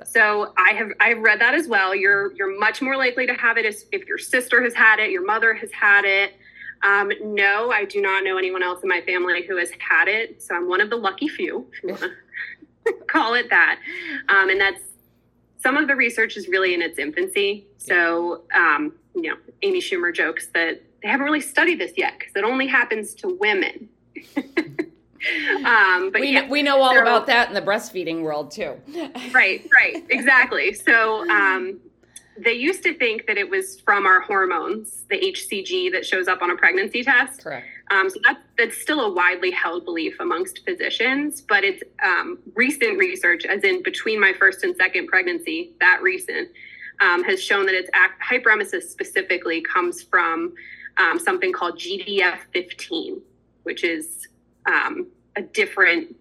So 0.03 0.53
I 0.57 0.73
have 0.73 0.89
I've 0.99 1.19
read 1.19 1.39
that 1.41 1.53
as 1.53 1.67
well. 1.67 1.95
You're 1.95 2.33
you're 2.33 2.59
much 2.59 2.81
more 2.81 2.97
likely 2.97 3.25
to 3.27 3.33
have 3.33 3.57
it 3.57 3.65
if 3.91 4.05
your 4.05 4.17
sister 4.17 4.61
has 4.63 4.73
had 4.73 4.99
it, 4.99 5.11
your 5.11 5.25
mother 5.25 5.53
has 5.53 5.71
had 5.71 6.05
it. 6.05 6.33
Um, 6.83 7.11
no, 7.23 7.71
I 7.71 7.85
do 7.85 8.01
not 8.01 8.23
know 8.23 8.37
anyone 8.37 8.61
else 8.61 8.83
in 8.83 8.89
my 8.89 9.01
family 9.01 9.45
who 9.45 9.57
has 9.57 9.71
had 9.79 10.07
it. 10.07 10.43
So 10.43 10.55
I'm 10.55 10.67
one 10.67 10.81
of 10.81 10.89
the 10.89 10.97
lucky 10.97 11.27
few, 11.27 11.67
if 11.71 11.83
you 11.83 11.89
want 11.89 12.01
to 12.85 12.93
call 13.07 13.33
it 13.33 13.49
that. 13.49 13.79
Um, 14.29 14.49
and 14.49 14.59
that's 14.59 14.81
some 15.63 15.77
of 15.77 15.87
the 15.87 15.95
research 15.95 16.37
is 16.37 16.47
really 16.47 16.73
in 16.73 16.81
its 16.81 16.99
infancy. 16.99 17.65
So 17.77 18.43
um, 18.53 18.93
you 19.15 19.29
know, 19.29 19.37
Amy 19.61 19.79
Schumer 19.79 20.13
jokes 20.13 20.47
that 20.53 20.81
they 21.01 21.07
haven't 21.07 21.25
really 21.25 21.41
studied 21.41 21.79
this 21.79 21.93
yet 21.95 22.19
because 22.19 22.35
it 22.35 22.43
only 22.43 22.67
happens 22.67 23.13
to 23.15 23.37
women. 23.39 23.89
um, 25.65 26.11
but 26.11 26.21
we 26.21 26.33
yeah, 26.33 26.47
we 26.49 26.61
know 26.61 26.81
all 26.81 26.93
so- 26.93 27.01
about 27.01 27.27
that 27.27 27.47
in 27.47 27.53
the 27.53 27.61
breastfeeding 27.61 28.21
world 28.21 28.51
too. 28.51 28.79
right 29.33 29.67
right 29.73 30.05
exactly 30.09 30.73
so 30.73 31.27
um, 31.29 31.79
they 32.37 32.53
used 32.53 32.83
to 32.83 32.93
think 32.93 33.25
that 33.27 33.37
it 33.37 33.49
was 33.49 33.79
from 33.81 34.05
our 34.05 34.21
hormones 34.21 35.03
the 35.09 35.19
hcg 35.19 35.91
that 35.91 36.05
shows 36.05 36.27
up 36.27 36.41
on 36.41 36.51
a 36.51 36.55
pregnancy 36.55 37.03
test 37.03 37.43
Correct. 37.43 37.65
um, 37.91 38.09
so 38.09 38.19
that, 38.25 38.39
that's 38.57 38.77
still 38.77 39.01
a 39.01 39.13
widely 39.13 39.51
held 39.51 39.85
belief 39.85 40.15
amongst 40.19 40.63
physicians 40.65 41.41
but 41.41 41.63
it's 41.63 41.81
um, 42.03 42.39
recent 42.55 42.97
research 42.97 43.45
as 43.45 43.63
in 43.63 43.81
between 43.83 44.19
my 44.19 44.33
first 44.33 44.63
and 44.63 44.75
second 44.75 45.07
pregnancy 45.07 45.73
that 45.79 46.01
recent 46.01 46.49
um, 47.01 47.23
has 47.23 47.43
shown 47.43 47.65
that 47.65 47.75
its 47.75 47.89
act, 47.93 48.21
hyperemesis 48.21 48.83
specifically 48.83 49.61
comes 49.61 50.01
from 50.01 50.53
um, 50.97 51.19
something 51.19 51.51
called 51.51 51.77
gdf15 51.77 53.21
which 53.65 53.83
is 53.83 54.27
um, 54.65 55.07
a 55.35 55.41
different 55.41 56.15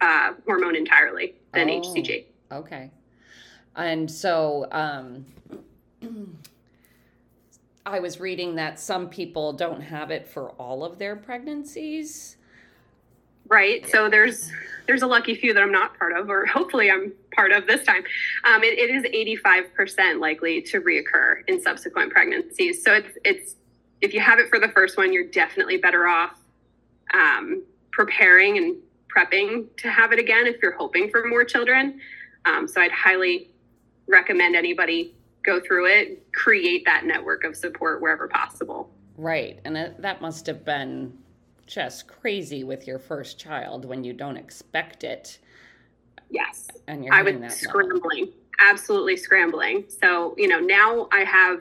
uh, 0.00 0.32
hormone 0.46 0.74
entirely 0.76 1.34
than 1.54 1.68
Oh. 1.70 1.80
hcg 1.80 2.24
Okay. 2.50 2.90
And 3.76 4.10
so 4.10 4.66
um 4.72 5.24
I 7.86 8.00
was 8.00 8.20
reading 8.20 8.54
that 8.56 8.78
some 8.78 9.08
people 9.08 9.52
don't 9.54 9.80
have 9.80 10.10
it 10.10 10.28
for 10.28 10.50
all 10.52 10.84
of 10.84 10.98
their 10.98 11.16
pregnancies. 11.16 12.36
right 13.48 13.86
so 13.88 14.08
there's 14.10 14.50
there's 14.86 15.00
a 15.02 15.06
lucky 15.06 15.34
few 15.34 15.54
that 15.54 15.62
i'm 15.62 15.72
not 15.72 15.98
part 15.98 16.12
of 16.12 16.28
or 16.28 16.44
hopefully 16.58 16.90
i'm 16.90 17.12
part 17.34 17.50
of 17.52 17.66
this 17.66 17.84
time 17.86 18.02
um, 18.44 18.62
it, 18.62 18.78
it 18.78 18.90
is 18.90 19.04
85% 19.46 20.20
likely 20.20 20.60
to 20.62 20.80
reoccur 20.82 21.42
in 21.48 21.60
subsequent 21.62 22.12
pregnancies 22.12 22.82
so 22.84 22.92
it's 22.94 23.16
it's 23.24 23.56
if 24.02 24.12
you 24.14 24.20
have 24.20 24.38
it 24.38 24.48
for 24.50 24.58
the 24.58 24.68
first 24.68 24.96
one 24.98 25.12
you're 25.12 25.26
definitely 25.28 25.76
better 25.78 26.06
off 26.06 26.37
um, 27.14 27.62
preparing 27.90 28.58
and 28.58 28.76
prepping 29.14 29.66
to 29.76 29.90
have 29.90 30.12
it 30.12 30.18
again 30.18 30.46
if 30.46 30.56
you're 30.62 30.76
hoping 30.76 31.10
for 31.10 31.26
more 31.26 31.44
children 31.44 32.00
um, 32.44 32.68
so 32.68 32.80
i'd 32.80 32.92
highly 32.92 33.50
recommend 34.06 34.54
anybody 34.54 35.14
go 35.42 35.60
through 35.60 35.86
it 35.86 36.22
create 36.32 36.84
that 36.84 37.04
network 37.04 37.44
of 37.44 37.56
support 37.56 38.00
wherever 38.00 38.28
possible 38.28 38.90
Right. 39.18 39.58
And 39.64 39.76
it, 39.76 40.00
that 40.00 40.22
must 40.22 40.46
have 40.46 40.64
been 40.64 41.12
just 41.66 42.06
crazy 42.06 42.64
with 42.64 42.86
your 42.86 43.00
first 43.00 43.38
child 43.38 43.84
when 43.84 44.02
you 44.02 44.14
don't 44.14 44.38
expect 44.38 45.04
it 45.04 45.38
yes 46.30 46.66
and 46.86 47.04
you're 47.04 47.12
I 47.12 47.20
was 47.20 47.34
hitting 47.34 47.42
that 47.42 47.50
level. 47.50 47.68
scrambling, 47.68 48.32
absolutely 48.64 49.18
scrambling. 49.18 49.84
So, 49.88 50.34
you 50.38 50.48
know, 50.48 50.60
now 50.60 51.08
I 51.12 51.24
have 51.24 51.60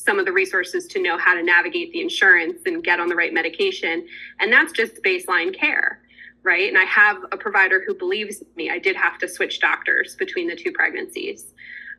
some 0.00 0.18
of 0.18 0.24
the 0.24 0.32
resources 0.32 0.86
to 0.86 1.02
know 1.02 1.18
how 1.18 1.34
to 1.34 1.42
navigate 1.42 1.92
the 1.92 2.00
insurance 2.00 2.60
and 2.66 2.82
get 2.82 3.00
on 3.00 3.08
the 3.08 3.16
right 3.16 3.32
medication. 3.32 4.06
And 4.38 4.52
that's 4.52 4.72
just 4.72 5.02
baseline 5.02 5.54
care, 5.56 6.00
right? 6.42 6.68
And 6.68 6.78
I 6.78 6.84
have 6.84 7.18
a 7.32 7.36
provider 7.36 7.82
who 7.86 7.94
believes 7.94 8.42
me. 8.56 8.70
I 8.70 8.78
did 8.78 8.96
have 8.96 9.18
to 9.18 9.28
switch 9.28 9.60
doctors 9.60 10.16
between 10.16 10.48
the 10.48 10.56
two 10.56 10.72
pregnancies. 10.72 11.52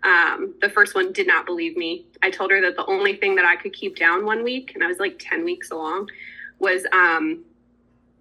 Um, 0.03 0.55
the 0.61 0.69
first 0.69 0.95
one 0.95 1.13
did 1.13 1.27
not 1.27 1.45
believe 1.45 1.77
me. 1.77 2.07
I 2.23 2.31
told 2.31 2.49
her 2.51 2.59
that 2.61 2.75
the 2.75 2.85
only 2.87 3.17
thing 3.17 3.35
that 3.35 3.45
I 3.45 3.55
could 3.55 3.73
keep 3.73 3.95
down 3.97 4.25
one 4.25 4.43
week, 4.43 4.71
and 4.73 4.83
I 4.83 4.87
was 4.87 4.97
like 4.97 5.17
10 5.19 5.45
weeks 5.45 5.69
along, 5.69 6.09
was 6.57 6.85
um, 6.91 7.43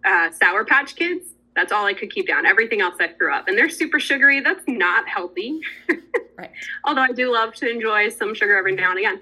uh, 0.05 0.31
Sour 0.31 0.65
Patch 0.67 0.95
Kids. 0.95 1.25
That's 1.57 1.73
all 1.73 1.87
I 1.87 1.95
could 1.95 2.13
keep 2.13 2.29
down. 2.29 2.45
Everything 2.45 2.81
else 2.81 2.97
I 3.01 3.09
threw 3.09 3.35
up. 3.35 3.49
And 3.49 3.57
they're 3.57 3.71
super 3.71 3.99
sugary. 3.99 4.41
That's 4.41 4.63
not 4.69 5.09
healthy. 5.09 5.61
Right. 6.41 6.51
Although 6.85 7.03
I 7.03 7.13
do 7.13 7.31
love 7.31 7.55
to 7.57 7.71
enjoy 7.71 8.09
some 8.09 8.35
sugar 8.35 8.57
every 8.57 8.75
now 8.75 8.91
and 8.91 8.99
again. 8.99 9.21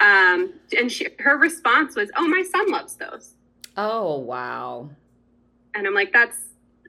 Um, 0.00 0.54
and 0.76 0.90
she, 0.90 1.08
her 1.20 1.36
response 1.38 1.96
was, 1.96 2.10
Oh, 2.16 2.26
my 2.26 2.42
son 2.42 2.70
loves 2.70 2.96
those. 2.96 3.34
Oh, 3.76 4.18
wow. 4.18 4.90
And 5.74 5.86
I'm 5.86 5.94
like, 5.94 6.12
That's, 6.12 6.36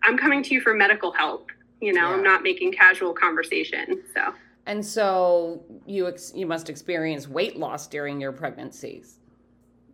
I'm 0.03 0.17
coming 0.17 0.43
to 0.43 0.53
you 0.53 0.61
for 0.61 0.73
medical 0.73 1.11
help. 1.11 1.51
You 1.81 1.93
know, 1.93 2.09
Yeah. 2.09 2.15
I'm 2.15 2.23
not 2.23 2.43
making 2.43 2.71
casual 2.73 3.13
conversation. 3.13 4.03
So, 4.13 4.33
And 4.65 4.85
so 4.85 5.63
you 5.85 6.07
ex- 6.07 6.33
you 6.35 6.45
must 6.45 6.69
experience 6.69 7.27
weight 7.27 7.57
loss 7.57 7.87
during 7.87 8.19
your 8.21 8.31
pregnancies. 8.31 9.19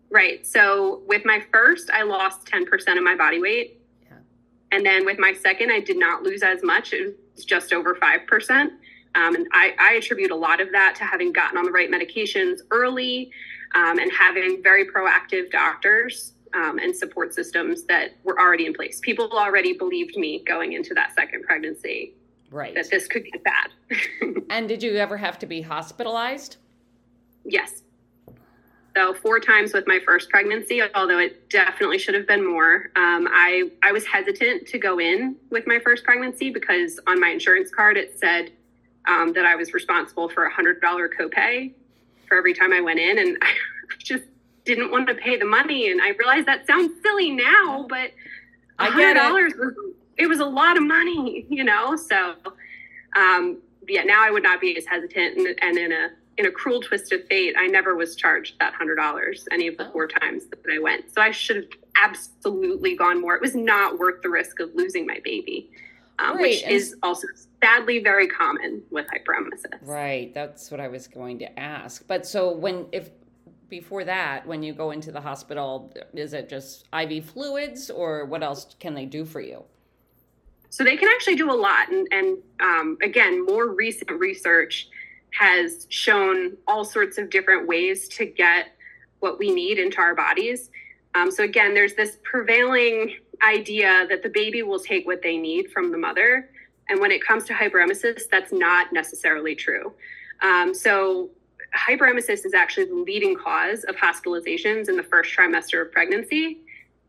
right. 0.09 0.45
So 0.45 1.01
with 1.07 1.23
my 1.25 1.41
first, 1.51 1.89
I 1.89 2.03
lost 2.03 2.45
10% 2.47 2.97
of 2.97 3.03
my 3.03 3.15
body 3.15 3.39
weight. 3.39 3.81
Yeah. 4.05 4.17
And 4.71 4.85
then 4.85 5.05
with 5.05 5.19
my 5.19 5.33
second, 5.33 5.71
I 5.71 5.79
did 5.79 5.97
not 5.97 6.23
lose 6.23 6.43
as 6.43 6.63
much. 6.63 6.91
It 6.93 7.17
was 7.35 7.45
just 7.45 7.71
over 7.73 7.95
5%. 7.95 8.71
Um, 9.15 9.35
and 9.35 9.47
I, 9.51 9.73
I 9.79 9.93
attribute 9.95 10.31
a 10.31 10.35
lot 10.35 10.61
of 10.61 10.71
that 10.71 10.95
to 10.97 11.03
having 11.03 11.31
gotten 11.33 11.57
on 11.57 11.65
the 11.65 11.71
right 11.71 11.89
medications 11.89 12.59
early 12.71 13.31
um, 13.75 13.99
and 13.99 14.11
having 14.11 14.61
very 14.63 14.85
proactive 14.85 15.51
doctors 15.51 16.33
um, 16.53 16.79
and 16.79 16.95
support 16.95 17.33
systems 17.33 17.83
that 17.83 18.11
were 18.23 18.39
already 18.39 18.65
in 18.65 18.73
place. 18.73 18.99
People 19.01 19.29
already 19.31 19.73
believed 19.73 20.15
me 20.17 20.43
going 20.45 20.73
into 20.73 20.93
that 20.93 21.13
second 21.15 21.43
pregnancy 21.43 22.13
Right. 22.49 22.75
that 22.75 22.89
this 22.89 23.07
could 23.07 23.23
get 23.25 23.41
bad. 23.43 23.69
And 24.49 24.67
did 24.67 24.83
you 24.83 24.95
ever 24.97 25.15
have 25.15 25.39
to 25.39 25.45
be 25.45 25.61
hospitalized? 25.61 26.57
yes. 27.45 27.83
So 28.93 29.13
four 29.13 29.39
times 29.39 29.73
with 29.73 29.87
my 29.87 30.01
first 30.05 30.29
pregnancy, 30.29 30.81
although 30.93 31.17
it 31.19 31.49
definitely 31.49 31.97
should 31.97 32.13
have 32.13 32.27
been 32.27 32.45
more. 32.45 32.91
Um, 32.97 33.25
I 33.31 33.71
I 33.81 33.93
was 33.93 34.05
hesitant 34.05 34.67
to 34.67 34.77
go 34.77 34.99
in 34.99 35.37
with 35.49 35.65
my 35.65 35.79
first 35.79 36.03
pregnancy 36.03 36.49
because 36.49 36.99
on 37.07 37.17
my 37.17 37.29
insurance 37.29 37.69
card 37.73 37.95
it 37.95 38.19
said 38.19 38.51
um, 39.07 39.33
that 39.33 39.45
I 39.45 39.55
was 39.55 39.73
responsible 39.73 40.29
for 40.29 40.45
a 40.45 40.53
hundred 40.53 40.81
dollar 40.81 41.09
copay 41.09 41.73
for 42.27 42.37
every 42.37 42.53
time 42.53 42.73
I 42.73 42.81
went 42.81 42.99
in, 42.99 43.17
and 43.17 43.37
I 43.41 43.53
just 43.99 44.23
didn't 44.65 44.91
want 44.91 45.07
to 45.07 45.15
pay 45.15 45.37
the 45.37 45.45
money. 45.45 45.91
And 45.91 46.01
I 46.01 46.09
realize 46.09 46.45
that 46.45 46.67
sounds 46.67 46.91
silly 47.01 47.31
now, 47.31 47.85
but 47.89 48.11
a 48.79 48.85
hundred 48.85 49.15
dollars 49.15 49.53
was 49.57 49.73
it 50.17 50.27
was 50.27 50.39
a 50.39 50.45
lot 50.45 50.77
of 50.77 50.83
money, 50.83 51.45
you 51.49 51.63
know. 51.63 51.95
So 51.95 52.35
um, 53.15 53.57
yeah, 53.87 54.03
now 54.03 54.23
I 54.25 54.31
would 54.31 54.43
not 54.43 54.61
be 54.61 54.77
as 54.77 54.85
hesitant. 54.85 55.37
And, 55.37 55.47
and 55.61 55.77
in 55.77 55.91
a 55.91 56.09
in 56.37 56.45
a 56.45 56.51
cruel 56.51 56.81
twist 56.81 57.11
of 57.11 57.25
fate, 57.27 57.55
I 57.57 57.67
never 57.67 57.95
was 57.95 58.15
charged 58.15 58.55
that 58.59 58.73
hundred 58.73 58.95
dollars 58.95 59.47
any 59.51 59.67
of 59.67 59.77
the 59.77 59.87
oh. 59.87 59.91
four 59.91 60.07
times 60.07 60.43
that 60.47 60.59
I 60.73 60.79
went. 60.79 61.13
So 61.13 61.21
I 61.21 61.31
should 61.31 61.57
have 61.57 61.65
absolutely 62.01 62.95
gone 62.95 63.19
more. 63.19 63.35
It 63.35 63.41
was 63.41 63.55
not 63.55 63.99
worth 63.99 64.21
the 64.21 64.29
risk 64.29 64.59
of 64.59 64.73
losing 64.73 65.05
my 65.05 65.19
baby, 65.23 65.69
um, 66.21 66.37
right. 66.37 66.41
which 66.41 66.63
and 66.63 66.71
is 66.71 66.95
also 67.03 67.27
sadly 67.63 67.99
very 67.99 68.27
common 68.27 68.81
with 68.91 69.07
hyperemesis. 69.07 69.79
Right. 69.81 70.33
That's 70.33 70.71
what 70.71 70.79
I 70.79 70.87
was 70.87 71.07
going 71.07 71.39
to 71.39 71.59
ask. 71.59 72.05
But 72.07 72.25
so 72.25 72.51
when 72.51 72.85
if 72.91 73.09
before 73.69 74.03
that, 74.03 74.45
when 74.45 74.61
you 74.61 74.73
go 74.73 74.91
into 74.91 75.11
the 75.11 75.21
hospital, 75.21 75.93
is 76.13 76.33
it 76.33 76.49
just 76.49 76.87
IV 76.93 77.25
fluids 77.25 77.89
or 77.89 78.25
what 78.25 78.43
else 78.43 78.75
can 78.79 78.93
they 78.93 79.05
do 79.05 79.23
for 79.23 79.39
you? 79.39 79.63
So 80.69 80.83
they 80.83 80.97
can 80.97 81.09
actually 81.09 81.35
do 81.35 81.49
a 81.49 81.55
lot. 81.55 81.89
And, 81.89 82.07
and 82.11 82.37
um, 82.59 82.97
again, 83.01 83.45
more 83.45 83.73
recent 83.73 84.11
research 84.11 84.89
has 85.31 85.87
shown 85.89 86.57
all 86.67 86.83
sorts 86.83 87.17
of 87.17 87.29
different 87.29 87.65
ways 87.67 88.09
to 88.09 88.25
get 88.25 88.73
what 89.21 89.39
we 89.39 89.51
need 89.51 89.79
into 89.79 89.99
our 89.99 90.15
bodies. 90.15 90.69
Um, 91.15 91.31
so 91.31 91.43
again, 91.43 91.73
there's 91.73 91.93
this 91.93 92.17
prevailing 92.23 93.15
idea 93.43 94.05
that 94.09 94.23
the 94.23 94.29
baby 94.29 94.63
will 94.63 94.79
take 94.79 95.05
what 95.05 95.21
they 95.21 95.37
need 95.37 95.71
from 95.71 95.91
the 95.91 95.97
mother. 95.97 96.49
And 96.89 96.99
when 96.99 97.11
it 97.11 97.25
comes 97.25 97.45
to 97.45 97.53
hyperemesis, 97.53 98.23
that's 98.29 98.51
not 98.51 98.91
necessarily 98.93 99.55
true. 99.55 99.93
Um, 100.41 100.73
so 100.73 101.29
hyperemesis 101.75 102.45
is 102.45 102.53
actually 102.53 102.85
the 102.85 102.95
leading 102.95 103.35
cause 103.35 103.83
of 103.85 103.95
hospitalizations 103.95 104.89
in 104.89 104.97
the 104.97 105.03
first 105.03 105.35
trimester 105.35 105.81
of 105.81 105.91
pregnancy. 105.91 106.59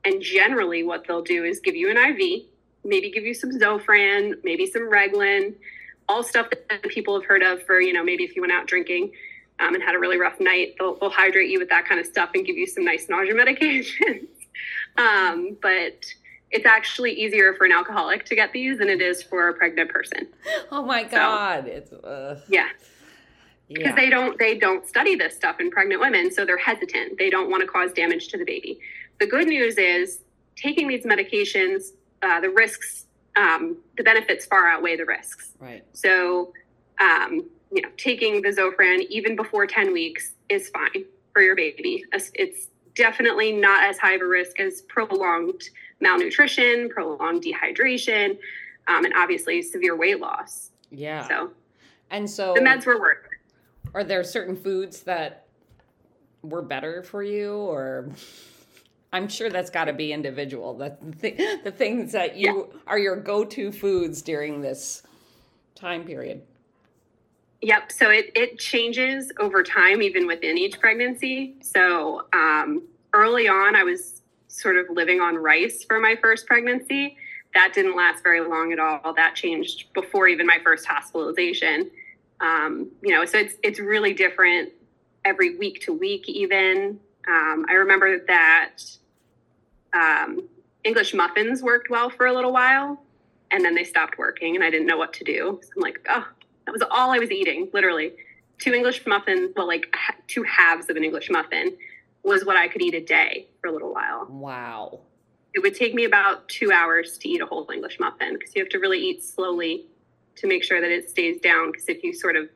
And 0.04 0.20
generally, 0.20 0.82
what 0.82 1.06
they'll 1.06 1.22
do 1.22 1.44
is 1.44 1.60
give 1.60 1.76
you 1.76 1.90
an 1.90 1.96
IV, 1.96 2.42
maybe 2.84 3.10
give 3.10 3.24
you 3.24 3.34
some 3.34 3.50
Zofran, 3.50 4.34
maybe 4.42 4.66
some 4.66 4.90
Reglan, 4.90 5.54
all 6.08 6.22
stuff 6.22 6.48
that 6.50 6.82
people 6.84 7.18
have 7.18 7.24
heard 7.24 7.42
of 7.42 7.62
for, 7.64 7.80
you 7.80 7.92
know, 7.92 8.04
maybe 8.04 8.24
if 8.24 8.34
you 8.34 8.42
went 8.42 8.52
out 8.52 8.66
drinking 8.66 9.12
um, 9.60 9.74
and 9.74 9.82
had 9.82 9.94
a 9.94 9.98
really 9.98 10.18
rough 10.18 10.40
night, 10.40 10.74
they'll, 10.78 10.96
they'll, 10.96 11.10
hydrate 11.10 11.50
you 11.50 11.58
with 11.58 11.68
that 11.68 11.86
kind 11.86 12.00
of 12.00 12.06
stuff 12.06 12.30
and 12.34 12.44
give 12.44 12.56
you 12.56 12.66
some 12.66 12.84
nice 12.84 13.08
nausea 13.08 13.34
medications. 13.34 14.26
um, 14.98 15.56
but 15.62 16.04
it's 16.52 16.66
actually 16.66 17.12
easier 17.12 17.54
for 17.54 17.64
an 17.64 17.72
alcoholic 17.72 18.24
to 18.26 18.34
get 18.34 18.52
these 18.52 18.78
than 18.78 18.88
it 18.88 19.00
is 19.00 19.22
for 19.22 19.48
a 19.48 19.54
pregnant 19.54 19.90
person. 19.90 20.28
Oh 20.70 20.84
my 20.84 21.02
God. 21.02 21.64
So, 21.64 21.70
it's, 21.70 21.92
uh... 21.92 22.40
yeah. 22.48 22.68
Because 23.68 23.86
yeah. 23.86 23.96
they 23.96 24.10
don't 24.10 24.38
they 24.38 24.58
don't 24.58 24.86
study 24.86 25.14
this 25.16 25.34
stuff 25.34 25.58
in 25.58 25.70
pregnant 25.70 26.00
women 26.00 26.30
so 26.30 26.44
they're 26.44 26.58
hesitant. 26.58 27.18
They 27.18 27.30
don't 27.30 27.50
want 27.50 27.62
to 27.62 27.66
cause 27.66 27.92
damage 27.92 28.28
to 28.28 28.38
the 28.38 28.44
baby. 28.44 28.78
The 29.18 29.26
good 29.26 29.48
news 29.48 29.78
is 29.78 30.20
taking 30.56 30.88
these 30.88 31.04
medications 31.04 31.92
uh, 32.22 32.40
the 32.40 32.50
risks 32.50 33.06
um, 33.34 33.78
the 33.96 34.04
benefits 34.04 34.44
far 34.44 34.68
outweigh 34.68 34.96
the 34.96 35.06
risks. 35.06 35.52
Right. 35.58 35.84
So 35.94 36.52
um, 37.00 37.48
you 37.72 37.80
know 37.80 37.88
taking 37.96 38.42
the 38.42 38.50
zofran 38.50 39.06
even 39.08 39.36
before 39.36 39.66
10 39.66 39.92
weeks 39.92 40.34
is 40.50 40.68
fine 40.68 41.06
for 41.32 41.40
your 41.40 41.56
baby. 41.56 42.04
It's 42.12 42.68
definitely 42.94 43.52
not 43.52 43.84
as 43.84 43.98
high 43.98 44.14
of 44.14 44.20
a 44.20 44.26
risk 44.26 44.60
as 44.60 44.82
prolonged 44.82 45.62
malnutrition 46.00 46.88
prolonged 46.88 47.42
dehydration 47.42 48.38
um, 48.88 49.04
and 49.04 49.14
obviously 49.14 49.62
severe 49.62 49.96
weight 49.96 50.20
loss 50.20 50.70
yeah 50.90 51.26
so 51.26 51.50
and 52.10 52.28
so 52.28 52.54
the 52.54 52.60
meds 52.60 52.86
were 52.86 52.98
worth 52.98 53.18
are 53.94 54.04
there 54.04 54.24
certain 54.24 54.56
foods 54.56 55.02
that 55.02 55.46
were 56.42 56.62
better 56.62 57.02
for 57.02 57.22
you 57.22 57.54
or 57.54 58.08
I'm 59.12 59.28
sure 59.28 59.50
that's 59.50 59.70
got 59.70 59.84
to 59.84 59.92
be 59.92 60.12
individual. 60.12 60.74
The, 60.74 60.96
the, 61.02 61.60
the 61.64 61.70
things 61.70 62.12
that 62.12 62.36
you 62.36 62.70
yeah. 62.72 62.80
are 62.86 62.98
your 62.98 63.16
go-to 63.16 63.70
foods 63.70 64.22
during 64.22 64.62
this 64.62 65.02
time 65.74 66.04
period. 66.04 66.42
Yep. 67.62 67.92
So 67.92 68.10
it, 68.10 68.32
it 68.34 68.58
changes 68.58 69.30
over 69.38 69.62
time, 69.62 70.02
even 70.02 70.26
within 70.26 70.58
each 70.58 70.80
pregnancy. 70.80 71.54
So 71.60 72.26
um, 72.32 72.82
early 73.12 73.46
on, 73.46 73.76
I 73.76 73.84
was 73.84 74.22
sort 74.48 74.76
of 74.76 74.86
living 74.90 75.20
on 75.20 75.36
rice 75.36 75.84
for 75.84 76.00
my 76.00 76.16
first 76.20 76.46
pregnancy. 76.46 77.16
That 77.54 77.72
didn't 77.72 77.96
last 77.96 78.24
very 78.24 78.40
long 78.40 78.72
at 78.72 78.80
all. 78.80 79.14
That 79.14 79.36
changed 79.36 79.92
before 79.94 80.26
even 80.26 80.46
my 80.46 80.58
first 80.64 80.86
hospitalization. 80.86 81.90
Um, 82.40 82.90
you 83.02 83.14
know, 83.14 83.24
so 83.24 83.38
it's 83.38 83.54
it's 83.62 83.78
really 83.78 84.12
different 84.12 84.70
every 85.24 85.56
week 85.56 85.82
to 85.82 85.92
week. 85.92 86.28
Even 86.28 86.98
um, 87.28 87.64
I 87.68 87.74
remember 87.74 88.18
that 88.26 88.78
um, 89.92 90.48
English 90.82 91.14
muffins 91.14 91.62
worked 91.62 91.90
well 91.90 92.10
for 92.10 92.26
a 92.26 92.32
little 92.32 92.52
while, 92.52 93.00
and 93.52 93.64
then 93.64 93.74
they 93.74 93.84
stopped 93.84 94.18
working, 94.18 94.56
and 94.56 94.64
I 94.64 94.70
didn't 94.70 94.86
know 94.86 94.96
what 94.96 95.12
to 95.14 95.24
do. 95.24 95.60
So 95.62 95.68
I'm 95.76 95.82
like, 95.82 96.00
oh, 96.08 96.26
that 96.66 96.72
was 96.72 96.82
all 96.90 97.10
I 97.10 97.18
was 97.18 97.30
eating, 97.30 97.68
literally. 97.72 98.12
Two 98.58 98.72
English 98.72 99.06
muffins, 99.06 99.52
well, 99.56 99.66
like 99.66 99.94
two 100.28 100.42
halves 100.44 100.88
of 100.88 100.96
an 100.96 101.04
English 101.04 101.30
muffin, 101.30 101.76
was 102.22 102.44
what 102.44 102.56
I 102.56 102.68
could 102.68 102.82
eat 102.82 102.94
a 102.94 103.00
day 103.00 103.48
for 103.60 103.68
a 103.68 103.72
little 103.72 103.92
while. 103.92 104.26
Wow. 104.28 105.00
It 105.54 105.60
would 105.60 105.74
take 105.74 105.94
me 105.94 106.04
about 106.04 106.48
two 106.48 106.70
hours 106.72 107.18
to 107.18 107.28
eat 107.28 107.42
a 107.42 107.46
whole 107.46 107.68
English 107.72 107.98
muffin 107.98 108.34
because 108.38 108.54
you 108.54 108.62
have 108.62 108.70
to 108.70 108.78
really 108.78 108.98
eat 108.98 109.24
slowly 109.24 109.86
to 110.36 110.46
make 110.46 110.64
sure 110.64 110.80
that 110.80 110.90
it 110.90 111.10
stays 111.10 111.40
down. 111.40 111.72
Because 111.72 111.88
if 111.88 112.02
you 112.02 112.14
sort 112.14 112.36
of 112.36 112.48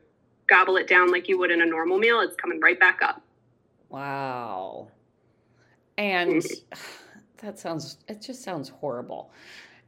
gobble 0.47 0.77
it 0.77 0.87
down 0.87 1.11
like 1.11 1.27
you 1.27 1.37
would 1.37 1.51
in 1.51 1.61
a 1.61 1.65
normal 1.65 1.99
meal, 1.99 2.21
it's 2.21 2.35
coming 2.35 2.59
right 2.59 2.79
back 2.79 3.01
up. 3.01 3.21
Wow. 3.89 4.87
And 5.97 6.43
that 7.37 7.59
sounds, 7.59 7.97
it 8.07 8.21
just 8.21 8.43
sounds 8.43 8.69
horrible. 8.69 9.31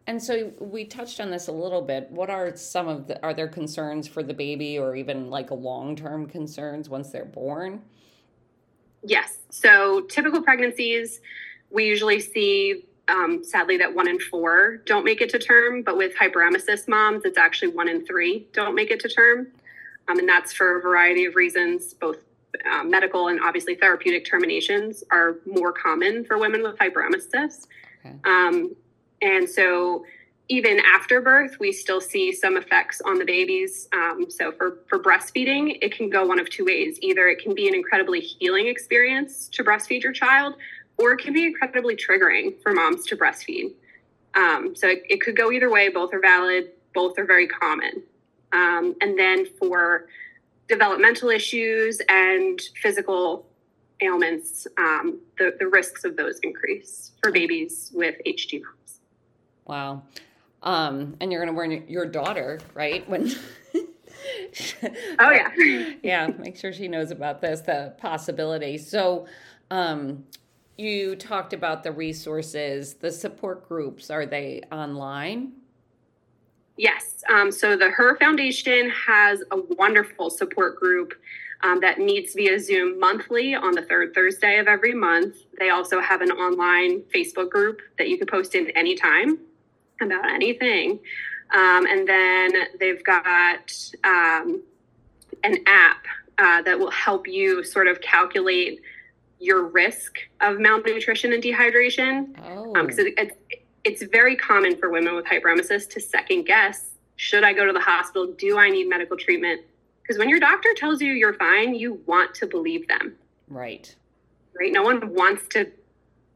And 0.10 0.20
so 0.20 0.52
we 0.58 0.86
touched 0.86 1.20
on 1.20 1.30
this 1.30 1.50
a 1.50 1.52
little 1.52 1.84
bit. 1.84 2.10
What 2.10 2.32
are 2.32 2.56
some 2.56 2.88
of 2.88 3.06
the, 3.06 3.22
are 3.22 3.32
there 3.32 3.48
concerns 3.48 4.08
for 4.08 4.24
the 4.24 4.34
baby 4.34 4.80
or 4.80 4.96
even 4.96 5.30
like 5.30 5.52
long 5.52 5.96
term 5.96 6.26
concerns 6.26 6.90
once 6.90 7.12
they're 7.12 7.26
born? 7.26 7.84
Yes. 9.04 9.38
So 9.52 10.02
typical 10.10 10.42
pregnancies, 10.42 11.22
we 11.70 11.86
usually 11.86 12.20
see 12.20 12.86
um, 13.08 13.44
sadly 13.44 13.78
that 13.78 13.94
one 13.94 14.08
in 14.08 14.20
four 14.20 14.78
don't 14.88 15.06
make 15.06 15.22
it 15.22 15.30
to 15.30 15.38
term 15.38 15.84
but 15.84 15.96
with 15.98 16.16
hyperemesis 16.16 16.88
moms 16.88 17.26
it's 17.26 17.40
actually 17.40 17.70
one 17.70 17.88
in 17.88 18.06
three 18.06 18.48
don't 18.54 18.76
make 18.76 18.92
it 18.92 19.00
to 19.00 19.10
term 19.10 19.48
um, 20.08 20.20
and 20.20 20.30
that's 20.30 20.54
for 20.54 20.78
a 20.78 20.82
variety 20.82 21.26
of 21.26 21.34
reasons 21.34 21.96
both 21.96 22.18
uh, 22.72 22.84
medical 22.84 23.30
and 23.30 23.40
obviously 23.42 23.74
therapeutic 23.74 24.26
terminations 24.26 25.04
are 25.10 25.38
more 25.48 25.74
common 25.74 26.24
for 26.24 26.38
women 26.38 26.62
with 26.62 26.78
hyperemesis 26.78 27.66
okay. 28.06 28.16
um, 28.26 28.76
and 29.22 29.50
so 29.50 30.04
even 30.52 30.80
after 30.80 31.22
birth 31.22 31.58
we 31.60 31.72
still 31.72 32.02
see 32.02 32.32
some 32.32 32.58
effects 32.58 33.02
on 33.06 33.18
the 33.20 33.26
babies 33.26 33.88
um, 33.94 34.26
so 34.30 34.52
for, 34.52 34.80
for 34.88 35.00
breastfeeding 35.00 35.78
it 35.82 35.96
can 35.96 36.10
go 36.10 36.26
one 36.26 36.40
of 36.40 36.50
two 36.50 36.66
ways 36.66 36.98
either 37.02 37.28
it 37.28 37.42
can 37.42 37.54
be 37.54 37.68
an 37.68 37.76
incredibly 37.76 38.20
healing 38.20 38.68
experience 38.68 39.48
to 39.48 39.64
breastfeed 39.64 40.02
your 40.02 40.14
child 40.14 40.56
or 41.00 41.14
it 41.14 41.20
can 41.20 41.34
be 41.34 41.46
incredibly 41.46 41.96
triggering 41.96 42.62
for 42.62 42.74
moms 42.74 43.06
to 43.06 43.16
breastfeed. 43.16 43.72
Um, 44.36 44.76
so 44.76 44.88
it, 44.88 45.04
it, 45.10 45.22
could 45.22 45.36
go 45.36 45.52
either 45.52 45.72
way. 45.72 45.90
Both 45.90 46.14
are 46.14 46.20
valid. 46.20 46.72
Both 46.94 47.18
are 47.18 47.26
very 47.26 47.48
common. 47.48 48.04
Um, 48.52 48.96
and 49.02 49.18
then 49.18 49.46
for 49.58 50.08
developmental 50.68 51.30
issues 51.30 52.02
and 52.10 52.60
physical 52.82 53.48
ailments, 54.02 54.68
um, 54.78 55.20
the, 55.38 55.56
the 55.58 55.68
risks 55.68 56.04
of 56.04 56.16
those 56.16 56.40
increase 56.44 57.12
for 57.24 57.32
babies 57.32 57.92
with 57.94 58.16
moms. 58.26 58.64
Wow. 59.70 60.02
Um, 60.64 61.16
and 61.22 61.32
you're 61.32 61.46
going 61.46 61.54
to 61.54 61.56
warn 61.56 61.88
your 61.88 62.08
daughter, 62.08 62.60
right? 62.74 63.08
When. 63.08 63.32
oh 65.20 65.32
yeah. 65.32 65.94
yeah. 66.04 66.28
Make 66.28 66.58
sure 66.58 66.74
she 66.74 66.88
knows 66.88 67.12
about 67.12 67.40
this, 67.40 67.62
the 67.62 67.94
possibility. 68.00 68.80
So, 68.80 69.28
um, 69.70 70.26
you 70.76 71.16
talked 71.16 71.54
about 71.54 71.84
the 71.84 71.92
resources, 71.92 72.96
the 72.96 73.12
support 73.12 73.68
groups. 73.68 74.10
Are 74.10 74.26
they 74.26 74.64
online? 74.72 75.52
Yes. 76.76 77.24
Um, 77.32 77.52
so 77.52 77.76
the 77.76 77.90
Her 77.90 78.18
Foundation 78.18 78.90
has 78.90 79.44
a 79.52 79.58
wonderful 79.76 80.30
support 80.30 80.78
group 80.78 81.14
um, 81.62 81.80
that 81.82 82.00
meets 82.00 82.34
via 82.34 82.58
Zoom 82.60 83.00
monthly 83.00 83.54
on 83.54 83.74
the 83.74 83.82
third 83.84 84.16
Thursday 84.16 84.58
of 84.58 84.68
every 84.68 84.94
month. 84.94 85.36
They 85.60 85.70
also 85.70 86.00
have 86.00 86.22
an 86.22 86.32
online 86.32 87.02
Facebook 87.14 87.50
group 87.50 87.82
that 87.98 88.08
you 88.08 88.18
can 88.18 88.28
post 88.28 88.56
in 88.56 88.72
anytime 88.72 89.38
about 90.02 90.30
anything. 90.30 91.00
Um, 91.52 91.86
and 91.88 92.08
then 92.08 92.52
they've 92.80 93.04
got 93.04 93.72
um, 94.04 94.62
an 95.44 95.58
app 95.66 96.06
uh, 96.38 96.62
that 96.62 96.78
will 96.78 96.92
help 96.92 97.28
you 97.28 97.64
sort 97.64 97.88
of 97.88 98.02
calculate 98.02 98.82
your 99.40 99.68
risk 99.68 100.20
of 100.42 100.60
malnutrition 100.60 101.34
and 101.34 101.42
dehydration. 101.42 102.36
Oh. 102.46 102.76
Um, 102.76 102.90
it, 102.90 103.14
it's, 103.18 103.36
it's 103.84 104.04
very 104.12 104.36
common 104.36 104.78
for 104.78 104.90
women 104.90 105.16
with 105.16 105.26
hyperemesis 105.26 105.90
to 105.92 106.00
second 106.00 106.44
guess 106.44 106.90
should 107.20 107.44
I 107.44 107.52
go 107.52 107.66
to 107.66 107.74
the 107.74 107.82
hospital? 107.82 108.34
Do 108.38 108.58
I 108.58 108.70
need 108.70 108.88
medical 108.88 109.18
treatment? 109.18 109.62
Because 110.02 110.18
when 110.18 110.30
your 110.30 110.40
doctor 110.40 110.70
tells 110.78 111.02
you 111.02 111.12
you're 111.12 111.34
fine, 111.34 111.76
you 111.76 112.02
want 112.06 112.34
to 112.36 112.48
believe 112.48 112.88
them. 112.88 113.16
Right. 113.50 113.94
right? 114.58 114.72
No 114.72 114.84
one 114.84 115.14
wants 115.14 115.46
to 115.50 115.70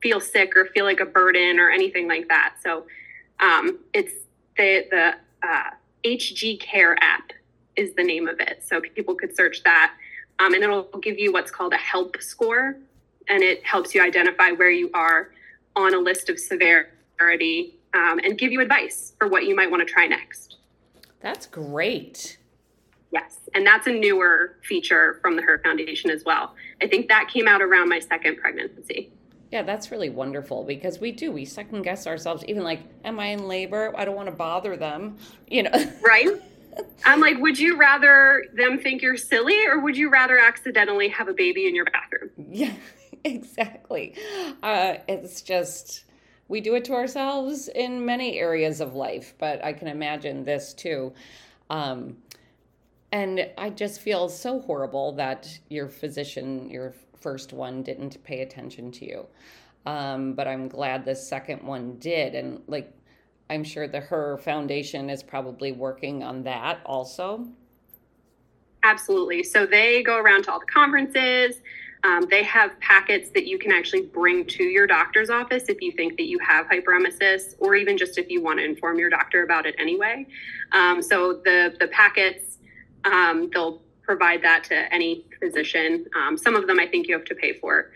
feel 0.02 0.20
sick 0.20 0.58
or 0.58 0.66
feel 0.66 0.84
like 0.84 1.00
a 1.00 1.06
burden 1.06 1.58
or 1.58 1.70
anything 1.70 2.10
like 2.10 2.28
that. 2.28 2.56
So 2.62 2.86
um, 3.40 3.80
it's 3.94 4.14
the 4.58 4.86
the 4.90 5.14
uh, 5.48 5.70
HG 6.04 6.60
Care 6.60 6.96
app 7.02 7.32
is 7.76 7.94
the 7.96 8.04
name 8.04 8.28
of 8.28 8.40
it. 8.40 8.64
So 8.66 8.82
people 8.82 9.16
could 9.16 9.36
search 9.36 9.64
that, 9.64 9.94
um, 10.40 10.54
and 10.54 10.64
it'll 10.64 10.84
give 11.02 11.18
you 11.18 11.34
what's 11.34 11.52
called 11.52 11.74
a 11.74 11.78
help 11.78 12.22
score, 12.22 12.78
and 13.28 13.44
it 13.44 13.66
helps 13.66 13.96
you 13.96 14.02
identify 14.02 14.52
where 14.52 14.72
you 14.72 14.90
are 14.94 15.32
on 15.76 15.94
a 15.94 15.98
list 15.98 16.30
of 16.30 16.40
severity 16.40 17.76
um, 17.94 18.20
and 18.20 18.38
give 18.38 18.52
you 18.52 18.62
advice 18.62 19.14
for 19.18 19.28
what 19.28 19.46
you 19.46 19.56
might 19.56 19.70
want 19.70 19.86
to 19.86 19.92
try 19.92 20.08
next. 20.08 20.58
That's 21.20 21.46
great. 21.46 22.38
Yes, 23.12 23.40
and 23.54 23.66
that's 23.66 23.88
a 23.88 23.92
newer 23.92 24.58
feature 24.64 25.20
from 25.22 25.36
the 25.36 25.42
Her 25.42 25.60
Foundation 25.60 26.10
as 26.10 26.24
well. 26.26 26.56
I 26.82 26.88
think 26.88 27.08
that 27.10 27.30
came 27.32 27.48
out 27.48 27.62
around 27.62 27.90
my 27.90 28.00
second 28.00 28.38
pregnancy. 28.38 29.12
Yeah, 29.54 29.62
that's 29.62 29.92
really 29.92 30.10
wonderful 30.10 30.64
because 30.64 30.98
we 30.98 31.12
do. 31.12 31.32
We 31.32 31.46
second 31.46 31.84
guess 31.84 32.08
ourselves, 32.08 32.44
even 32.46 32.64
like, 32.64 32.80
am 33.06 33.20
I 33.20 33.28
in 33.28 33.48
labor? 33.48 33.94
I 33.96 34.04
don't 34.04 34.16
want 34.16 34.28
to 34.28 34.34
bother 34.34 34.76
them, 34.76 35.16
you 35.48 35.62
know. 35.62 35.92
Right? 36.04 36.28
I'm 37.06 37.20
like, 37.20 37.38
would 37.38 37.60
you 37.60 37.78
rather 37.78 38.46
them 38.56 38.80
think 38.80 39.04
you're 39.04 39.16
silly 39.16 39.64
or 39.68 39.80
would 39.80 39.96
you 39.96 40.10
rather 40.10 40.40
accidentally 40.40 41.08
have 41.10 41.28
a 41.28 41.34
baby 41.36 41.68
in 41.68 41.76
your 41.76 41.86
bathroom? 41.86 42.32
Yeah, 42.50 42.74
exactly. 43.24 44.16
Uh, 44.64 44.96
it's 45.08 45.44
just, 45.44 46.06
we 46.48 46.60
do 46.60 46.74
it 46.74 46.84
to 46.86 46.94
ourselves 46.96 47.68
in 47.68 48.04
many 48.04 48.40
areas 48.40 48.82
of 48.82 48.96
life, 48.96 49.36
but 49.38 49.64
I 49.64 49.72
can 49.72 49.88
imagine 49.88 50.44
this 50.44 50.74
too. 50.74 51.14
Um, 51.70 52.18
and 53.12 53.52
I 53.56 53.70
just 53.70 54.02
feel 54.02 54.30
so 54.30 54.62
horrible 54.62 55.12
that 55.12 55.60
your 55.70 55.90
physician, 55.90 56.72
your 56.72 56.96
first 57.24 57.54
one 57.54 57.82
didn't 57.82 58.24
pay 58.24 58.42
attention 58.42 58.92
to 58.92 59.06
you. 59.06 59.26
Um, 59.86 60.34
but 60.34 60.48
I'm 60.48 60.68
glad 60.68 61.04
the 61.04 61.16
second 61.16 61.64
one 61.64 61.96
did. 62.00 62.36
And 62.36 62.62
like, 62.68 62.94
I'm 63.50 63.64
sure 63.64 63.88
the 63.88 64.00
Her 64.00 64.38
Foundation 64.38 65.10
is 65.10 65.24
probably 65.24 65.72
working 65.72 66.24
on 66.24 66.44
that 66.44 66.80
also. 66.86 67.48
Absolutely. 68.84 69.44
So 69.44 69.66
they 69.66 70.04
go 70.04 70.18
around 70.18 70.44
to 70.44 70.52
all 70.52 70.60
the 70.60 70.66
conferences. 70.66 71.62
Um, 72.04 72.26
they 72.30 72.44
have 72.44 72.78
packets 72.82 73.30
that 73.32 73.46
you 73.48 73.58
can 73.58 73.72
actually 73.72 74.02
bring 74.02 74.46
to 74.48 74.64
your 74.64 74.86
doctor's 74.86 75.30
office 75.30 75.70
if 75.70 75.82
you 75.82 75.94
think 75.94 76.18
that 76.18 76.26
you 76.26 76.38
have 76.40 76.66
hyperemesis, 76.68 77.56
or 77.60 77.76
even 77.76 77.98
just 77.98 78.18
if 78.18 78.30
you 78.30 78.42
want 78.42 78.60
to 78.60 78.66
inform 78.66 79.00
your 79.00 79.10
doctor 79.10 79.44
about 79.44 79.66
it 79.66 79.76
anyway. 79.80 80.28
Um, 80.74 81.02
so 81.02 81.42
the 81.46 81.76
the 81.80 81.88
packets, 81.88 82.60
um, 83.06 83.50
they'll 83.54 83.82
provide 84.04 84.42
that 84.44 84.64
to 84.66 84.94
any 84.94 85.26
physician. 85.40 86.06
Um, 86.16 86.38
some 86.38 86.56
of 86.56 86.68
them 86.68 86.80
I 86.80 86.88
think 86.88 87.08
you 87.08 87.16
have 87.16 87.26
to 87.26 87.36
pay 87.36 87.54
for 87.54 87.92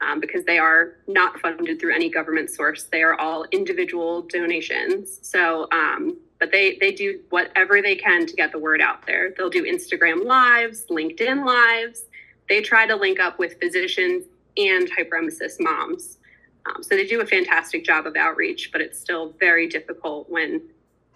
um, 0.00 0.20
because 0.20 0.44
they 0.44 0.58
are 0.58 0.96
not 1.06 1.38
funded 1.40 1.80
through 1.80 1.94
any 1.94 2.10
government 2.10 2.50
source. 2.50 2.84
They 2.84 3.02
are 3.02 3.18
all 3.18 3.44
individual 3.52 4.22
donations. 4.22 5.18
So, 5.22 5.68
um, 5.72 6.18
but 6.38 6.52
they 6.52 6.76
they 6.80 6.92
do 6.92 7.20
whatever 7.30 7.80
they 7.80 7.96
can 7.96 8.26
to 8.26 8.34
get 8.34 8.52
the 8.52 8.58
word 8.58 8.80
out 8.80 9.06
there. 9.06 9.32
They'll 9.36 9.50
do 9.50 9.64
Instagram 9.64 10.24
lives, 10.24 10.84
LinkedIn 10.90 11.46
lives. 11.46 12.02
They 12.48 12.60
try 12.60 12.86
to 12.86 12.94
link 12.94 13.18
up 13.18 13.38
with 13.38 13.58
physicians 13.58 14.24
and 14.56 14.88
hyperemesis 14.90 15.56
moms. 15.58 16.18
Um, 16.66 16.82
so 16.82 16.96
they 16.96 17.06
do 17.06 17.20
a 17.20 17.26
fantastic 17.26 17.84
job 17.84 18.06
of 18.06 18.16
outreach, 18.16 18.70
but 18.72 18.80
it's 18.80 18.98
still 18.98 19.34
very 19.38 19.68
difficult 19.68 20.28
when 20.28 20.60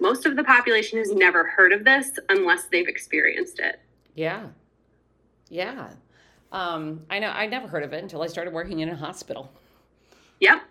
most 0.00 0.24
of 0.24 0.37
the 0.37 0.44
population 0.44 0.98
has 0.98 1.12
never 1.12 1.44
heard 1.44 1.72
of 1.72 1.85
this 1.85 2.18
unless 2.29 2.66
they've 2.66 2.88
experienced 2.88 3.59
it. 3.59 3.81
Yeah. 4.14 4.49
Yeah. 5.49 5.90
Um, 6.53 7.03
I 7.11 7.18
know 7.18 7.29
I 7.29 7.46
never 7.46 7.68
heard 7.68 7.85
of 7.85 7.92
it 7.92 8.03
until 8.03 8.23
I 8.23 8.27
started 8.27 8.53
working 8.53 8.81
in 8.81 8.88
a 8.88 8.96
hospital. 8.96 9.53
Yep. 10.40 10.62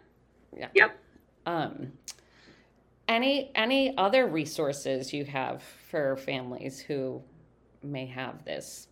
Yeah. 0.58 0.68
Yep. 0.74 1.00
Um, 1.46 1.92
any 3.08 3.52
any 3.56 3.98
other 3.98 4.28
resources 4.28 5.14
you 5.14 5.26
have 5.26 5.64
for 5.90 6.18
families 6.18 6.80
who 6.80 7.22
may 7.84 8.06
have 8.06 8.44
this? 8.46 8.88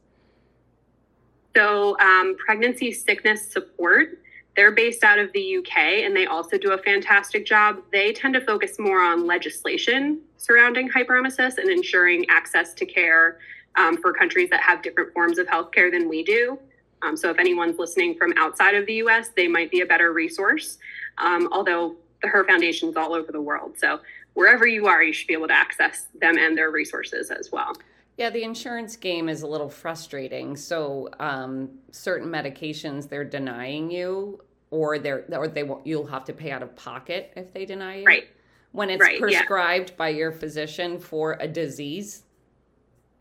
So, 1.55 1.99
um, 1.99 2.36
pregnancy 2.38 2.91
sickness 2.91 3.51
support. 3.51 4.19
They're 4.55 4.71
based 4.71 5.03
out 5.03 5.19
of 5.19 5.31
the 5.33 5.57
UK 5.57 5.77
and 6.03 6.15
they 6.15 6.25
also 6.25 6.57
do 6.57 6.71
a 6.71 6.77
fantastic 6.79 7.45
job. 7.45 7.77
They 7.91 8.12
tend 8.12 8.33
to 8.33 8.41
focus 8.41 8.79
more 8.79 8.99
on 8.99 9.27
legislation 9.27 10.21
surrounding 10.38 10.89
hyperemesis 10.89 11.57
and 11.57 11.69
ensuring 11.69 12.25
access 12.29 12.73
to 12.75 12.86
care 12.86 13.38
um, 13.77 13.97
for 13.97 14.13
countries 14.13 14.49
that 14.49 14.61
have 14.61 14.81
different 14.81 15.13
forms 15.13 15.37
of 15.37 15.47
healthcare 15.47 15.91
than 15.91 16.09
we 16.09 16.23
do. 16.23 16.59
Um, 17.03 17.15
so 17.15 17.29
if 17.29 17.39
anyone's 17.39 17.77
listening 17.77 18.15
from 18.15 18.33
outside 18.37 18.75
of 18.75 18.85
the 18.85 18.95
US, 18.95 19.29
they 19.29 19.47
might 19.47 19.71
be 19.71 19.81
a 19.81 19.85
better 19.85 20.11
resource. 20.11 20.77
Um, 21.19 21.47
although 21.51 21.95
the 22.21 22.27
Her 22.27 22.43
Foundation 22.45 22.89
is 22.89 22.95
all 22.95 23.13
over 23.13 23.31
the 23.31 23.41
world. 23.41 23.77
So 23.77 23.99
wherever 24.33 24.67
you 24.67 24.87
are, 24.87 25.03
you 25.03 25.13
should 25.13 25.27
be 25.27 25.33
able 25.33 25.47
to 25.47 25.53
access 25.53 26.07
them 26.19 26.37
and 26.37 26.57
their 26.57 26.71
resources 26.71 27.31
as 27.31 27.51
well. 27.51 27.73
Yeah, 28.17 28.31
the 28.31 28.43
insurance 28.43 28.95
game 28.95 29.29
is 29.29 29.43
a 29.43 29.47
little 29.47 29.69
frustrating. 29.69 30.55
So 30.55 31.09
um, 31.19 31.69
certain 31.91 32.27
medications 32.29 33.07
they're 33.07 33.23
denying 33.23 33.91
you, 33.91 34.41
or 34.71 34.97
they're 34.97 35.23
or 35.31 35.47
they 35.47 35.63
won't, 35.63 35.85
you'll 35.85 36.07
have 36.07 36.25
to 36.25 36.33
pay 36.33 36.51
out 36.51 36.63
of 36.63 36.75
pocket 36.75 37.31
if 37.35 37.53
they 37.53 37.65
deny 37.65 37.99
you. 37.99 38.05
Right. 38.05 38.27
When 38.71 38.89
it's 38.89 39.01
right, 39.01 39.19
prescribed 39.19 39.91
yeah. 39.91 39.95
by 39.97 40.09
your 40.09 40.31
physician 40.31 40.99
for 40.99 41.37
a 41.39 41.47
disease. 41.47 42.23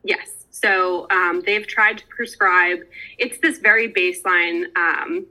Yes. 0.02 0.45
So 0.62 1.06
um, 1.10 1.42
they've 1.44 1.66
tried 1.66 1.98
to 1.98 2.06
prescribe, 2.06 2.78
it's 3.18 3.38
this 3.40 3.58
very 3.58 3.92
baseline 3.92 4.74
um, 4.74 5.26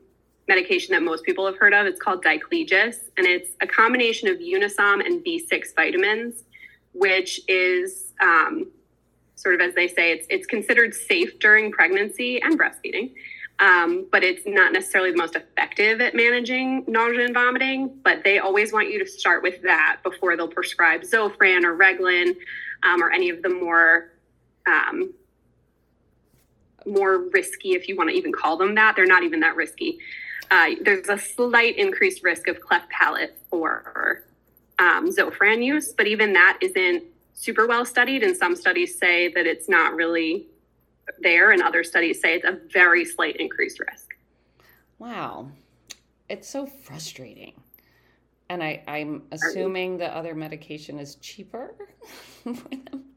medication 0.47 0.93
that 0.93 1.01
most 1.01 1.23
people 1.23 1.47
have 1.47 1.57
heard 1.57 1.73
of. 1.73 1.87
It's 1.87 1.99
called 1.99 2.23
Diclegis, 2.23 2.97
and 3.17 3.25
it's 3.25 3.49
a 3.59 3.65
combination 3.65 4.27
of 4.27 4.37
Unisom 4.37 5.03
and 5.03 5.25
B6 5.25 5.73
vitamins, 5.75 6.43
which 6.93 7.41
is 7.47 8.13
um, 8.21 8.67
sort 9.33 9.55
of 9.55 9.61
as 9.61 9.73
they 9.73 9.87
say, 9.87 10.11
it's, 10.11 10.27
it's 10.29 10.45
considered 10.45 10.93
safe 10.93 11.39
during 11.39 11.71
pregnancy 11.71 12.39
and 12.41 12.59
breastfeeding. 12.59 13.13
Um, 13.57 14.05
but 14.11 14.23
it's 14.23 14.43
not 14.45 14.73
necessarily 14.73 15.11
the 15.11 15.17
most 15.17 15.35
effective 15.35 16.01
at 16.01 16.13
managing 16.13 16.83
nausea 16.87 17.25
and 17.25 17.33
vomiting. 17.33 17.97
But 18.03 18.23
they 18.23 18.37
always 18.37 18.71
want 18.71 18.91
you 18.91 18.99
to 18.99 19.09
start 19.09 19.41
with 19.41 19.63
that 19.63 20.01
before 20.03 20.37
they'll 20.37 20.47
prescribe 20.47 21.01
Zofran 21.01 21.63
or 21.63 21.75
Reglan 21.75 22.35
um, 22.83 23.01
or 23.01 23.11
any 23.11 23.29
of 23.29 23.41
the 23.41 23.49
more 23.49 24.11
um, 24.67 25.13
more 26.85 27.29
risky, 27.29 27.73
if 27.73 27.87
you 27.87 27.95
want 27.95 28.09
to 28.09 28.15
even 28.15 28.31
call 28.31 28.57
them 28.57 28.75
that. 28.75 28.95
They're 28.95 29.05
not 29.05 29.23
even 29.23 29.39
that 29.41 29.55
risky. 29.55 29.99
Uh, 30.51 30.71
there's 30.81 31.09
a 31.09 31.17
slight 31.17 31.77
increased 31.77 32.23
risk 32.23 32.47
of 32.47 32.59
cleft 32.61 32.89
palate 32.89 33.37
for 33.49 34.23
um, 34.77 35.09
Zofran 35.09 35.63
use, 35.63 35.93
but 35.93 36.07
even 36.07 36.33
that 36.33 36.57
isn't 36.61 37.03
super 37.33 37.67
well 37.67 37.85
studied. 37.85 38.23
And 38.23 38.35
some 38.35 38.55
studies 38.55 38.97
say 38.97 39.31
that 39.33 39.45
it's 39.47 39.67
not 39.67 39.95
really 39.95 40.47
there, 41.19 41.51
and 41.51 41.61
other 41.61 41.83
studies 41.83 42.21
say 42.21 42.35
it's 42.35 42.45
a 42.45 42.59
very 42.71 43.05
slight 43.05 43.37
increased 43.37 43.79
risk. 43.79 44.15
Wow. 44.99 45.49
It's 46.29 46.49
so 46.49 46.65
frustrating. 46.65 47.53
And 48.49 48.63
I, 48.63 48.83
I'm 48.87 49.23
assuming 49.31 49.97
the 49.97 50.15
other 50.15 50.35
medication 50.35 50.99
is 50.99 51.15
cheaper 51.15 51.75
for 52.43 52.53
them. 52.53 53.14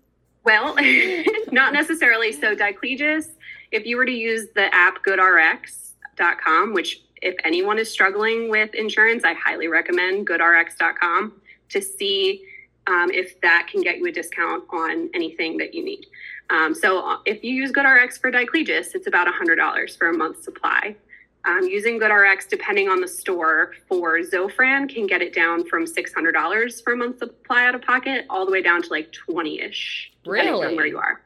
Well, 0.49 0.75
not 1.53 1.75
necessarily. 1.75 2.33
So 2.33 2.57
Diclegis, 2.57 3.27
if 3.71 3.85
you 3.85 3.99
were 3.99 4.07
to 4.07 4.13
use 4.13 4.47
the 4.55 4.75
app 4.75 5.05
goodrx.com, 5.05 6.73
which 6.73 7.03
if 7.21 7.35
anyone 7.45 7.79
is 7.79 7.91
struggling 7.91 8.49
with 8.49 8.75
insurance, 8.75 9.25
I 9.25 9.35
highly 9.35 9.69
recommend 9.69 10.27
goodrx.com 10.27 11.35
to 11.69 11.83
see 11.83 12.47
um, 12.87 13.11
if 13.11 13.39
that 13.43 13.69
can 13.71 13.83
get 13.83 13.99
you 13.99 14.07
a 14.07 14.11
discount 14.11 14.65
on 14.71 15.11
anything 15.13 15.59
that 15.59 15.75
you 15.75 15.85
need. 15.85 16.07
Um, 16.49 16.75
so 16.75 17.07
uh, 17.07 17.19
if 17.27 17.45
you 17.45 17.53
use 17.53 17.71
GoodRx 17.71 18.19
for 18.19 18.33
Diclegis, 18.33 18.95
it's 18.95 19.07
about 19.07 19.29
$100 19.29 19.99
for 19.99 20.09
a 20.09 20.17
month's 20.17 20.45
supply. 20.45 20.97
Um, 21.45 21.63
using 21.63 22.01
GoodRx, 22.01 22.49
depending 22.49 22.89
on 22.89 23.01
the 23.01 23.09
store, 23.09 23.73
for 23.87 24.21
Zofran 24.21 24.89
can 24.93 25.07
get 25.07 25.23
it 25.23 25.35
down 25.35 25.67
from 25.67 25.85
$600 25.85 26.83
for 26.83 26.95
a 26.95 26.97
month's 26.97 27.19
supply 27.21 27.67
out 27.67 27.75
of 27.75 27.83
pocket 27.83 28.25
all 28.29 28.45
the 28.45 28.53
way 28.53 28.63
down 28.63 28.83
to 28.83 28.89
like 28.89 29.13
20 29.13 29.61
ish, 29.61 30.13
really? 30.29 30.67
on 30.67 30.77
where 30.77 30.87
you 30.87 30.99
are. 30.99 31.21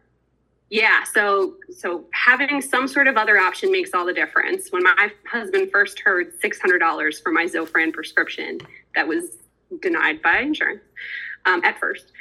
Yeah, 0.73 1.05
so 1.05 1.57
so 1.71 2.07
having 2.13 2.63
some 2.63 2.89
sort 2.89 3.07
of 3.07 3.19
other 3.19 3.39
option 3.39 3.71
makes 3.71 3.93
all 3.93 4.07
the 4.07 4.15
difference. 4.15 4.73
When 4.73 4.83
my 4.83 5.11
husband 5.31 5.71
first 5.71 6.01
heard 6.01 6.33
$600 6.41 7.23
for 7.23 7.31
my 7.31 7.45
Zofran 7.45 7.93
prescription 7.93 8.59
that 8.95 9.07
was 9.07 9.37
denied 9.83 10.23
by 10.23 10.39
insurance 10.39 10.81
um, 11.45 11.63
at 11.63 11.79
first, 11.79 12.13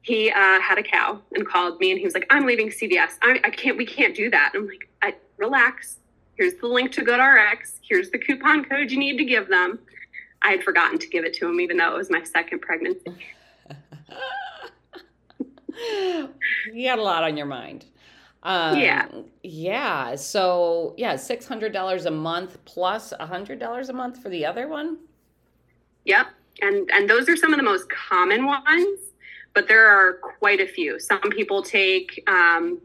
he 0.00 0.30
uh, 0.30 0.58
had 0.60 0.78
a 0.78 0.82
cow 0.82 1.20
and 1.34 1.46
called 1.46 1.78
me 1.80 1.90
and 1.90 1.98
he 1.98 2.06
was 2.06 2.14
like, 2.14 2.26
"I'm 2.30 2.46
leaving 2.46 2.70
CVS. 2.70 3.18
I, 3.20 3.40
I 3.44 3.50
can't. 3.50 3.76
We 3.76 3.84
can't 3.84 4.14
do 4.14 4.30
that." 4.30 4.52
I'm 4.54 4.66
like, 4.66 4.88
I, 5.02 5.14
"Relax. 5.36 5.98
Here's 6.34 6.54
the 6.54 6.66
link 6.66 6.92
to 6.92 7.02
GoodRx. 7.04 7.80
Here's 7.82 8.08
the 8.08 8.18
coupon 8.18 8.64
code 8.64 8.90
you 8.90 8.98
need 8.98 9.18
to 9.18 9.24
give 9.24 9.48
them." 9.48 9.80
I 10.40 10.52
had 10.52 10.62
forgotten 10.62 10.98
to 10.98 11.08
give 11.08 11.24
it 11.24 11.34
to 11.34 11.48
him, 11.48 11.60
even 11.60 11.76
though 11.76 11.94
it 11.94 11.98
was 11.98 12.10
my 12.10 12.22
second 12.22 12.60
pregnancy. 12.60 13.12
you 16.72 16.88
had 16.88 16.98
a 16.98 17.02
lot 17.02 17.24
on 17.24 17.36
your 17.36 17.46
mind. 17.46 17.84
Um, 18.42 18.78
Yeah. 18.78 19.08
Yeah. 19.42 20.14
So, 20.14 20.94
yeah, 20.96 21.14
$600 21.14 22.06
a 22.06 22.10
month 22.10 22.58
plus 22.64 23.12
$100 23.18 23.88
a 23.88 23.92
month 23.92 24.22
for 24.22 24.28
the 24.28 24.46
other 24.46 24.68
one. 24.68 24.98
Yep. 26.04 26.28
And 26.60 26.90
and 26.90 27.08
those 27.08 27.28
are 27.28 27.36
some 27.36 27.52
of 27.52 27.58
the 27.58 27.62
most 27.62 27.88
common 27.88 28.44
ones, 28.46 28.98
but 29.54 29.68
there 29.68 29.86
are 29.86 30.14
quite 30.14 30.60
a 30.60 30.66
few. 30.66 30.98
Some 30.98 31.20
people 31.30 31.62
take 31.62 32.22
um, 32.26 32.80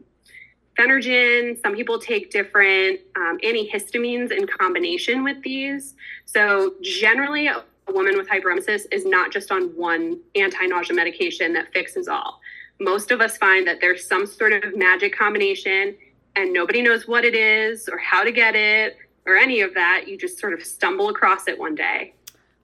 Phenergan. 0.78 1.60
Some 1.60 1.74
people 1.74 1.98
take 1.98 2.30
different 2.30 3.00
um, 3.16 3.38
antihistamines 3.38 4.30
in 4.30 4.46
combination 4.46 5.24
with 5.24 5.42
these. 5.42 5.94
So 6.24 6.74
generally, 6.82 7.48
a 7.48 7.64
woman 7.92 8.16
with 8.16 8.28
hyperemesis 8.28 8.82
is 8.92 9.04
not 9.04 9.32
just 9.32 9.50
on 9.50 9.68
one 9.76 10.20
anti-nausea 10.34 10.94
medication 10.94 11.52
that 11.54 11.72
fixes 11.72 12.08
all. 12.08 12.40
Most 12.80 13.10
of 13.10 13.20
us 13.20 13.36
find 13.36 13.66
that 13.66 13.80
there's 13.80 14.06
some 14.06 14.26
sort 14.26 14.52
of 14.52 14.76
magic 14.76 15.16
combination, 15.16 15.94
and 16.36 16.52
nobody 16.52 16.82
knows 16.82 17.06
what 17.06 17.24
it 17.24 17.34
is 17.34 17.88
or 17.88 17.98
how 17.98 18.24
to 18.24 18.32
get 18.32 18.54
it 18.56 18.96
or 19.26 19.36
any 19.36 19.60
of 19.60 19.74
that. 19.74 20.04
You 20.06 20.18
just 20.18 20.38
sort 20.38 20.52
of 20.52 20.62
stumble 20.64 21.08
across 21.08 21.48
it 21.48 21.58
one 21.58 21.74
day. 21.74 22.14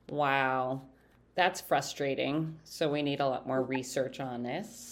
Wow. 0.08 0.82
That's 1.36 1.60
frustrating. 1.60 2.58
So, 2.64 2.90
we 2.90 3.02
need 3.02 3.20
a 3.20 3.26
lot 3.26 3.46
more 3.46 3.62
research 3.62 4.20
on 4.20 4.42
this. 4.42 4.90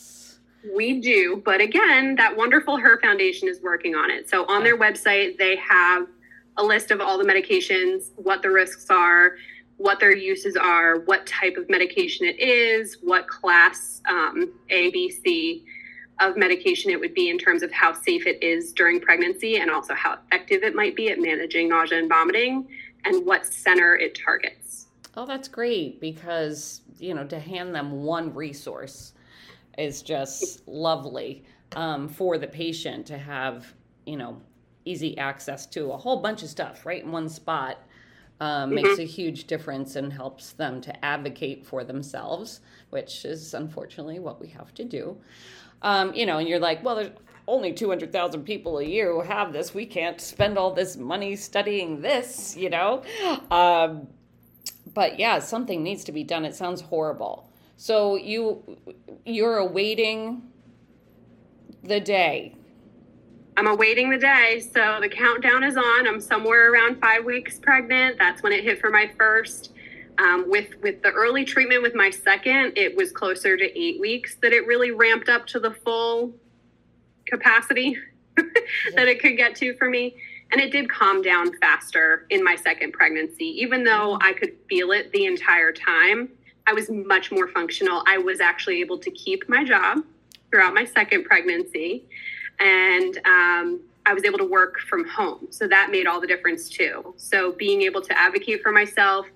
We 0.74 1.00
do, 1.00 1.40
but 1.44 1.61
again, 1.61 2.16
that 2.16 2.37
wonderful 2.37 2.76
Her 2.78 3.00
Foundation 3.00 3.48
is 3.48 3.61
working 3.62 3.94
on 3.94 4.11
it. 4.11 4.28
So 4.28 4.44
on 4.46 4.64
their 4.64 4.76
website, 4.76 5.38
they 5.38 5.57
have 5.57 6.09
a 6.57 6.62
list 6.62 6.90
of 6.90 7.00
all 7.00 7.16
the 7.16 7.24
medications, 7.24 8.11
what 8.16 8.42
the 8.42 8.50
risks 8.50 8.90
are, 8.90 9.37
what 9.78 9.98
their 10.00 10.14
uses 10.14 10.56
are, 10.56 11.00
what 11.00 11.26
type 11.26 11.56
of 11.56 11.68
medication 11.70 12.26
it 12.26 12.38
is, 12.38 12.98
what 13.02 13.26
class 13.26 14.02
um, 14.08 14.52
A, 14.70 14.90
B, 14.90 15.10
C 15.10 15.64
of 16.20 16.36
medication 16.36 16.90
it 16.90 16.98
would 16.98 17.14
be 17.14 17.30
in 17.30 17.38
terms 17.38 17.62
of 17.62 17.70
how 17.72 17.92
safe 17.92 18.26
it 18.26 18.42
is 18.42 18.72
during 18.72 19.00
pregnancy 19.00 19.58
and 19.58 19.70
also 19.70 19.94
how 19.94 20.14
effective 20.14 20.64
it 20.64 20.74
might 20.74 20.96
be 20.96 21.10
at 21.10 21.20
managing 21.20 21.68
nausea 21.68 21.98
and 21.98 22.08
vomiting 22.08 22.66
and 23.04 23.24
what 23.24 23.46
center 23.46 23.96
it 23.96 24.18
targets. 24.18 24.88
Oh, 25.16 25.26
that's 25.26 25.48
great 25.48 26.00
because, 26.00 26.82
you 26.98 27.14
know, 27.14 27.24
to 27.26 27.38
hand 27.38 27.74
them 27.74 28.02
one 28.02 28.34
resource 28.34 29.12
is 29.76 30.02
just 30.02 30.66
lovely 30.66 31.44
um, 31.76 32.08
for 32.08 32.36
the 32.36 32.48
patient 32.48 33.06
to 33.06 33.18
have, 33.18 33.72
you 34.06 34.16
know, 34.16 34.40
easy 34.84 35.16
access 35.18 35.66
to 35.66 35.92
a 35.92 35.96
whole 35.96 36.20
bunch 36.20 36.42
of 36.42 36.48
stuff 36.48 36.84
right 36.84 37.04
in 37.04 37.12
one 37.12 37.28
spot. 37.28 37.78
Um, 38.40 38.74
Makes 38.74 38.98
a 38.98 39.05
huge 39.05 39.46
difference 39.48 39.96
and 39.96 40.12
helps 40.12 40.53
them 40.53 40.81
to 40.83 41.05
advocate 41.05 41.66
for 41.66 41.83
themselves, 41.83 42.61
which 42.90 43.24
is 43.24 43.53
unfortunately 43.53 44.20
what 44.20 44.40
we 44.40 44.48
have 44.48 44.72
to 44.74 44.85
do. 44.85 45.16
Um, 45.83 46.14
you 46.14 46.24
know, 46.24 46.38
and 46.38 46.48
you're 46.48 46.61
like, 46.61 46.85
well, 46.85 46.94
there's 46.96 47.11
only 47.48 47.72
200,000 47.72 48.44
people 48.44 48.79
a 48.79 48.85
year 48.85 49.12
who 49.12 49.22
have 49.22 49.53
this. 49.53 49.74
We 49.74 49.87
can't 49.87 50.20
spend 50.20 50.57
all 50.59 50.72
this 50.72 50.96
money 50.96 51.35
studying 51.35 52.01
this, 52.01 52.57
you 52.57 52.70
know? 52.70 53.03
Um, 53.51 54.07
but 54.94 55.18
yeah, 55.18 55.38
something 55.38 55.83
needs 55.83 56.05
to 56.05 56.12
be 56.12 56.24
done. 56.24 56.44
It 56.44 56.55
sounds 56.55 56.81
horrible. 56.81 57.51
So 57.77 58.16
you 58.16 58.77
you're 59.24 59.59
awaiting 59.59 60.42
the 61.85 62.01
day. 62.01 62.55
I'm 63.59 63.66
awaiting 63.66 64.09
the 64.09 64.18
day. 64.18 64.61
So 64.61 64.99
the 65.01 65.09
countdown 65.09 65.64
is 65.64 65.77
on. 65.77 66.07
I'm 66.07 66.21
somewhere 66.21 66.73
around 66.73 67.01
five 67.01 67.25
weeks 67.25 67.59
pregnant. 67.59 68.16
That's 68.16 68.40
when 68.40 68.53
it 68.53 68.62
hit 68.62 68.81
for 68.81 68.88
my 68.88 69.11
first. 69.18 69.73
Um, 70.18 70.49
with 70.49 70.81
with 70.81 71.03
the 71.03 71.11
early 71.11 71.44
treatment 71.44 71.83
with 71.83 71.97
my 71.97 72.09
second, 72.09 72.75
it 72.77 72.97
was 72.97 73.11
closer 73.11 73.57
to 73.57 73.64
eight 73.79 74.01
weeks 74.01 74.37
that 74.42 74.53
it 74.53 74.64
really 74.68 74.92
ramped 74.92 75.29
up 75.29 75.44
to 75.49 75.59
the 75.59 75.73
full 75.73 76.33
capacity 77.27 77.97
that 78.37 79.09
it 79.09 79.21
could 79.21 79.37
get 79.37 79.57
to 79.57 79.75
for 79.75 79.90
me. 79.90 80.14
And 80.53 80.61
it 80.61 80.71
did 80.71 80.88
calm 80.88 81.21
down 81.21 81.51
faster 81.59 82.27
in 82.31 82.44
my 82.44 82.55
second 82.55 82.92
pregnancy, 82.92 83.47
even 83.61 83.83
though 83.83 84.18
I 84.21 84.35
could 84.35 84.53
feel 84.68 84.92
it 84.92 85.11
the 85.11 85.27
entire 85.27 85.73
time. 85.73 86.29
I 86.68 86.75
was 86.75 86.88
much 86.90 87.33
more 87.33 87.49
functional. 87.49 88.05
I 88.07 88.18
was 88.18 88.38
actually 88.38 88.81
able 88.81 88.99
to 88.99 89.11
keep 89.11 89.49
my 89.49 89.64
job 89.64 90.05
throughout 90.53 90.75
my 90.75 90.85
second 90.85 91.25
pregnancy. 91.25 92.05
And 92.61 93.18
um, 93.27 93.81
I 94.07 94.14
was 94.14 94.25
able 94.25 94.38
to 94.38 94.44
work 94.44 94.79
from 94.88 95.07
home. 95.07 95.49
So 95.51 95.68
that 95.68 95.90
made 95.90 96.07
all 96.07 96.21
the 96.21 96.27
difference 96.27 96.68
too. 96.68 97.14
So 97.16 97.53
being 97.53 97.83
able 97.83 98.01
to 98.03 98.18
advocate 98.18 98.62
for 98.62 98.73
myself, 98.73 99.27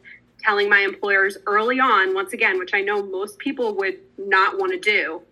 telling 0.41 0.69
my 0.69 0.81
employers 0.81 1.37
early 1.47 1.79
on, 1.79 2.15
once 2.15 2.33
again, 2.33 2.59
which 2.59 2.75
I 2.75 2.81
know 2.81 3.03
most 3.03 3.39
people 3.39 3.75
would 3.77 3.99
not 4.19 4.59
want 4.59 4.73
to 4.73 4.79
do. 4.79 5.23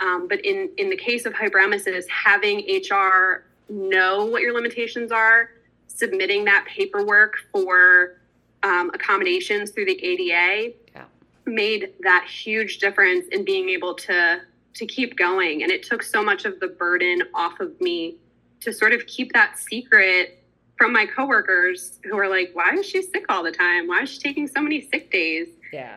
Um, 0.00 0.28
but 0.28 0.44
in, 0.44 0.70
in 0.76 0.90
the 0.90 0.96
case 0.96 1.24
of 1.24 1.32
hyperemesis, 1.32 2.04
having 2.08 2.60
HR 2.68 3.44
know 3.68 4.24
what 4.26 4.42
your 4.42 4.54
limitations 4.54 5.12
are, 5.12 5.50
submitting 5.86 6.44
that 6.44 6.66
paperwork 6.68 7.36
for 7.52 8.18
um, 8.62 8.90
accommodations 8.94 9.70
through 9.70 9.86
the 9.86 10.04
ADA 10.04 10.74
Yeah. 10.94 11.04
made 11.46 11.92
that 12.00 12.26
huge 12.28 12.78
difference 12.78 13.26
in 13.28 13.44
being 13.44 13.68
able 13.70 13.94
to 13.94 14.40
to 14.76 14.86
keep 14.86 15.16
going 15.16 15.62
and 15.62 15.72
it 15.72 15.82
took 15.82 16.02
so 16.02 16.22
much 16.22 16.44
of 16.44 16.60
the 16.60 16.68
burden 16.68 17.22
off 17.34 17.60
of 17.60 17.78
me 17.80 18.16
to 18.60 18.72
sort 18.72 18.92
of 18.92 19.06
keep 19.06 19.32
that 19.32 19.58
secret 19.58 20.42
from 20.76 20.92
my 20.92 21.06
coworkers 21.06 21.98
who 22.04 22.16
are 22.18 22.28
like 22.28 22.50
why 22.54 22.72
is 22.72 22.86
she 22.86 23.02
sick 23.02 23.24
all 23.28 23.42
the 23.42 23.52
time 23.52 23.86
why 23.86 24.02
is 24.02 24.10
she 24.10 24.20
taking 24.20 24.46
so 24.46 24.60
many 24.60 24.80
sick 24.90 25.10
days 25.10 25.48
Yeah. 25.72 25.96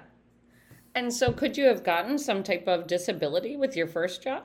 And 0.96 1.14
so 1.14 1.32
could 1.32 1.56
you 1.56 1.66
have 1.66 1.84
gotten 1.84 2.18
some 2.18 2.44
type 2.44 2.68
of 2.68 2.88
disability 2.88 3.56
with 3.56 3.76
your 3.76 3.88
first 3.88 4.24
job? 4.24 4.44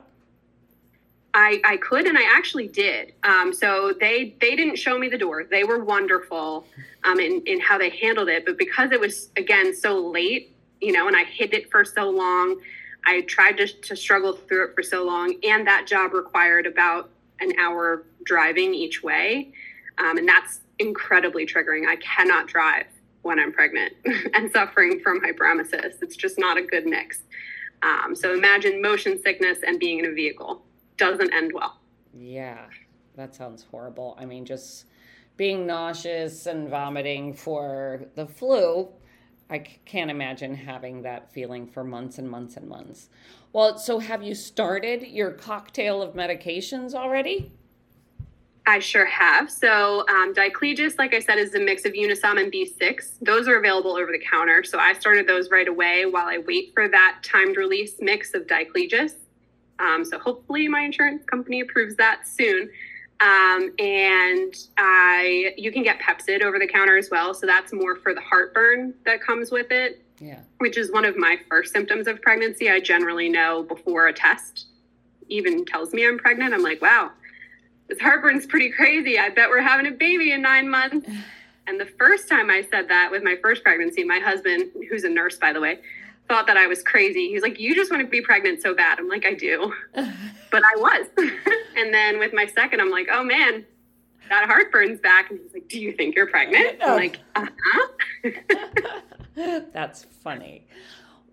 I, 1.33 1.61
I 1.65 1.77
could 1.77 2.05
and 2.05 2.17
I 2.17 2.23
actually 2.33 2.69
did. 2.69 3.13
Um, 3.23 3.51
so 3.51 3.93
they 3.99 4.35
they 4.39 4.55
didn't 4.55 4.77
show 4.77 4.97
me 4.97 5.09
the 5.09 5.17
door. 5.17 5.43
They 5.43 5.65
were 5.65 5.83
wonderful 5.83 6.65
um, 7.03 7.19
in, 7.19 7.41
in 7.45 7.59
how 7.59 7.77
they 7.77 7.89
handled 7.89 8.29
it. 8.29 8.45
But 8.45 8.57
because 8.57 8.91
it 8.91 8.99
was 8.99 9.31
again 9.35 9.75
so 9.75 9.99
late, 9.99 10.55
you 10.79 10.93
know, 10.93 11.07
and 11.07 11.15
I 11.15 11.25
hid 11.25 11.53
it 11.53 11.69
for 11.69 11.83
so 11.83 12.09
long, 12.09 12.61
I 13.05 13.21
tried 13.21 13.57
to, 13.57 13.67
to 13.67 13.95
struggle 13.95 14.33
through 14.33 14.69
it 14.69 14.75
for 14.75 14.83
so 14.83 15.05
long, 15.05 15.35
and 15.43 15.65
that 15.67 15.85
job 15.87 16.13
required 16.13 16.65
about 16.65 17.09
an 17.39 17.51
hour 17.59 18.05
driving 18.23 18.73
each 18.73 19.03
way, 19.03 19.51
um, 19.97 20.17
and 20.17 20.27
that's 20.27 20.61
incredibly 20.79 21.45
triggering. 21.45 21.87
I 21.87 21.97
cannot 21.97 22.47
drive 22.47 22.87
when 23.21 23.39
I'm 23.39 23.51
pregnant 23.51 23.93
and 24.33 24.51
suffering 24.51 24.99
from 25.01 25.21
hyperemesis. 25.21 26.01
It's 26.01 26.15
just 26.15 26.37
not 26.37 26.57
a 26.57 26.61
good 26.61 26.85
mix. 26.85 27.21
Um, 27.81 28.15
so 28.15 28.33
imagine 28.33 28.81
motion 28.81 29.21
sickness 29.21 29.59
and 29.65 29.79
being 29.79 29.99
in 29.99 30.05
a 30.05 30.11
vehicle 30.13 30.63
doesn't 30.97 31.33
end 31.33 31.51
well. 31.53 31.79
Yeah, 32.13 32.65
that 33.15 33.35
sounds 33.35 33.65
horrible. 33.69 34.15
I 34.19 34.25
mean, 34.25 34.45
just 34.45 34.85
being 35.37 35.65
nauseous 35.65 36.45
and 36.45 36.69
vomiting 36.69 37.33
for 37.33 38.05
the 38.15 38.25
flu, 38.25 38.89
I 39.49 39.59
can't 39.59 40.09
imagine 40.09 40.55
having 40.55 41.03
that 41.03 41.31
feeling 41.31 41.67
for 41.67 41.83
months 41.83 42.17
and 42.17 42.29
months 42.29 42.57
and 42.57 42.67
months. 42.67 43.09
Well, 43.53 43.77
so 43.77 43.99
have 43.99 44.23
you 44.23 44.33
started 44.33 45.03
your 45.03 45.31
cocktail 45.31 46.01
of 46.01 46.13
medications 46.13 46.93
already? 46.93 47.51
I 48.67 48.79
sure 48.79 49.05
have. 49.05 49.51
So, 49.51 50.07
um, 50.09 50.33
Diclegis, 50.33 50.97
like 50.97 51.13
I 51.13 51.19
said, 51.19 51.37
is 51.37 51.53
a 51.53 51.59
mix 51.59 51.85
of 51.85 51.93
Unisom 51.93 52.41
and 52.41 52.51
B6. 52.51 53.19
Those 53.21 53.47
are 53.47 53.57
available 53.57 53.95
over 53.95 54.11
the 54.11 54.19
counter. 54.19 54.63
So, 54.63 54.79
I 54.79 54.93
started 54.93 55.27
those 55.27 55.51
right 55.51 55.67
away 55.67 56.07
while 56.07 56.25
I 56.25 56.39
wait 56.39 56.71
for 56.73 56.87
that 56.87 57.19
timed 57.21 57.57
release 57.57 57.93
mix 57.99 58.33
of 58.33 58.47
Diclegis. 58.47 59.13
Um, 59.77 60.03
so, 60.03 60.17
hopefully, 60.17 60.67
my 60.67 60.81
insurance 60.81 61.23
company 61.25 61.61
approves 61.61 61.95
that 61.97 62.27
soon. 62.27 62.71
Um, 63.21 63.71
and 63.79 64.53
I, 64.77 65.53
you 65.57 65.71
can 65.71 65.83
get 65.83 65.99
Pepcid 65.99 66.41
over 66.41 66.59
the 66.59 66.67
counter 66.67 66.97
as 66.97 67.09
well. 67.09 67.33
So, 67.33 67.45
that's 67.47 67.71
more 67.71 67.95
for 67.95 68.13
the 68.13 68.21
heartburn 68.21 68.93
that 69.05 69.21
comes 69.21 69.51
with 69.51 69.71
it, 69.71 70.01
Yeah. 70.19 70.39
which 70.57 70.77
is 70.77 70.91
one 70.91 71.05
of 71.05 71.15
my 71.17 71.37
first 71.49 71.71
symptoms 71.71 72.07
of 72.07 72.21
pregnancy. 72.21 72.69
I 72.69 72.79
generally 72.81 73.29
know 73.29 73.63
before 73.63 74.07
a 74.07 74.13
test 74.13 74.65
even 75.29 75.65
tells 75.65 75.93
me 75.93 76.05
I'm 76.05 76.17
pregnant. 76.17 76.53
I'm 76.53 76.61
like, 76.61 76.81
wow, 76.81 77.11
this 77.87 77.99
heartburn's 77.99 78.45
pretty 78.45 78.69
crazy. 78.69 79.17
I 79.17 79.29
bet 79.29 79.49
we're 79.49 79.61
having 79.61 79.87
a 79.87 79.91
baby 79.91 80.31
in 80.31 80.41
nine 80.41 80.69
months. 80.69 81.07
And 81.67 81.79
the 81.79 81.87
first 81.97 82.29
time 82.29 82.51
I 82.51 82.61
said 82.69 82.87
that 82.89 83.09
with 83.09 83.23
my 83.23 83.37
first 83.41 83.63
pregnancy, 83.63 84.03
my 84.03 84.19
husband, 84.19 84.65
who's 84.87 85.03
a 85.03 85.09
nurse, 85.09 85.37
by 85.39 85.51
the 85.51 85.59
way, 85.59 85.79
thought 86.27 86.47
that 86.47 86.57
I 86.57 86.67
was 86.67 86.81
crazy. 86.83 87.29
He's 87.29 87.41
like, 87.41 87.59
You 87.59 87.75
just 87.75 87.91
want 87.91 88.01
to 88.03 88.07
be 88.09 88.21
pregnant 88.21 88.61
so 88.61 88.73
bad. 88.75 88.99
I'm 88.99 89.07
like, 89.09 89.25
I 89.25 89.33
do. 89.33 89.73
But 90.51 90.63
I 90.63 90.77
was. 90.77 91.07
and 91.75 91.93
then 91.93 92.17
with 92.17 92.31
my 92.33 92.45
second, 92.45 92.79
I'm 92.79 92.89
like, 92.89 93.07
Oh 93.11 93.23
man, 93.23 93.65
that 94.29 94.45
heartburn's 94.45 95.01
back. 95.01 95.29
And 95.29 95.39
he's 95.41 95.53
like, 95.53 95.67
Do 95.67 95.79
you 95.79 95.91
think 95.91 96.15
you're 96.15 96.27
pregnant? 96.27 96.77
I'm 96.81 96.95
like, 96.95 97.19
Uh 97.35 97.47
huh. 97.61 98.29
That's 99.73 100.05
funny. 100.23 100.67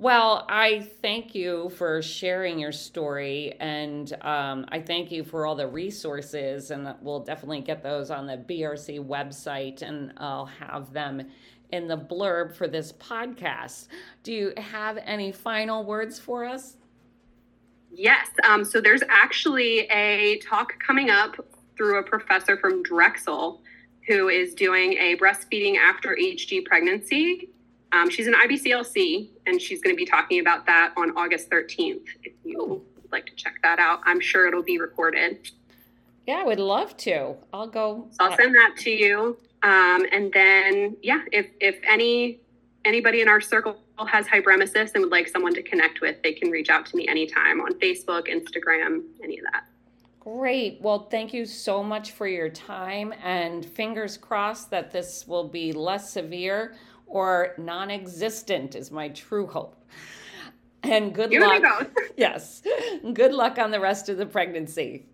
Well, 0.02 0.46
I 0.48 0.90
thank 1.00 1.32
you 1.32 1.70
for 1.76 2.02
sharing 2.02 2.58
your 2.58 2.72
story, 2.72 3.54
and 3.60 4.12
um, 4.22 4.66
I 4.68 4.80
thank 4.80 5.12
you 5.12 5.22
for 5.22 5.46
all 5.46 5.54
the 5.54 5.68
resources, 5.68 6.72
and 6.72 6.92
we'll 7.02 7.20
definitely 7.20 7.60
get 7.60 7.84
those 7.84 8.10
on 8.10 8.26
the 8.26 8.36
BRC 8.36 9.06
website, 9.06 9.82
and 9.82 10.12
I'll 10.16 10.46
have 10.46 10.92
them 10.92 11.28
in 11.72 11.88
the 11.88 11.96
blurb 11.96 12.54
for 12.54 12.68
this 12.68 12.92
podcast. 12.92 13.88
Do 14.22 14.32
you 14.32 14.52
have 14.56 14.98
any 14.98 15.32
final 15.32 15.84
words 15.84 16.18
for 16.18 16.44
us? 16.44 16.76
Yes. 17.90 18.28
Um, 18.48 18.64
so 18.64 18.80
there's 18.80 19.02
actually 19.08 19.80
a 19.90 20.38
talk 20.38 20.78
coming 20.78 21.10
up 21.10 21.34
through 21.76 21.98
a 21.98 22.02
professor 22.02 22.56
from 22.56 22.82
Drexel 22.82 23.62
who 24.06 24.28
is 24.28 24.54
doing 24.54 24.94
a 24.94 25.16
breastfeeding 25.16 25.76
after 25.76 26.16
HG 26.20 26.64
pregnancy. 26.64 27.48
Um, 27.92 28.08
she's 28.08 28.26
an 28.26 28.34
IBCLC, 28.34 29.28
and 29.46 29.60
she's 29.60 29.82
going 29.82 29.94
to 29.94 29.98
be 29.98 30.06
talking 30.06 30.40
about 30.40 30.66
that 30.66 30.92
on 30.96 31.10
August 31.16 31.50
13th. 31.50 32.00
If 32.24 32.32
you 32.42 32.82
would 32.96 33.12
like 33.12 33.26
to 33.26 33.34
check 33.34 33.56
that 33.62 33.78
out, 33.78 34.00
I'm 34.04 34.20
sure 34.20 34.48
it'll 34.48 34.62
be 34.62 34.78
recorded. 34.78 35.50
Yeah, 36.26 36.36
I 36.36 36.44
would 36.44 36.60
love 36.60 36.96
to. 36.98 37.34
I'll 37.52 37.66
go. 37.66 38.08
So 38.12 38.24
I'll 38.24 38.36
send 38.36 38.54
that 38.54 38.76
to 38.78 38.90
you. 38.90 39.36
Um, 39.62 40.06
and 40.10 40.32
then, 40.32 40.96
yeah, 41.02 41.22
if 41.30 41.46
if 41.60 41.78
any 41.88 42.40
anybody 42.84 43.20
in 43.20 43.28
our 43.28 43.40
circle 43.40 43.76
has 44.06 44.26
hyperemesis 44.26 44.94
and 44.94 45.04
would 45.04 45.12
like 45.12 45.28
someone 45.28 45.54
to 45.54 45.62
connect 45.62 46.00
with, 46.00 46.20
they 46.22 46.32
can 46.32 46.50
reach 46.50 46.68
out 46.68 46.86
to 46.86 46.96
me 46.96 47.06
anytime 47.06 47.60
on 47.60 47.72
Facebook, 47.74 48.28
Instagram, 48.28 49.02
any 49.22 49.38
of 49.38 49.44
that. 49.52 49.64
Great. 50.18 50.80
Well, 50.80 51.08
thank 51.10 51.32
you 51.32 51.44
so 51.44 51.82
much 51.82 52.12
for 52.12 52.28
your 52.28 52.48
time 52.48 53.12
and 53.24 53.64
fingers 53.64 54.16
crossed 54.16 54.70
that 54.70 54.92
this 54.92 55.26
will 55.26 55.48
be 55.48 55.72
less 55.72 56.12
severe 56.12 56.76
or 57.06 57.54
non 57.58 57.90
existent, 57.90 58.74
is 58.74 58.90
my 58.90 59.08
true 59.08 59.46
hope. 59.46 59.84
And 60.84 61.14
good 61.14 61.32
you 61.32 61.40
luck. 61.40 61.90
yes. 62.16 62.62
Good 63.12 63.32
luck 63.32 63.58
on 63.58 63.70
the 63.70 63.80
rest 63.80 64.08
of 64.08 64.16
the 64.16 64.26
pregnancy. 64.26 65.06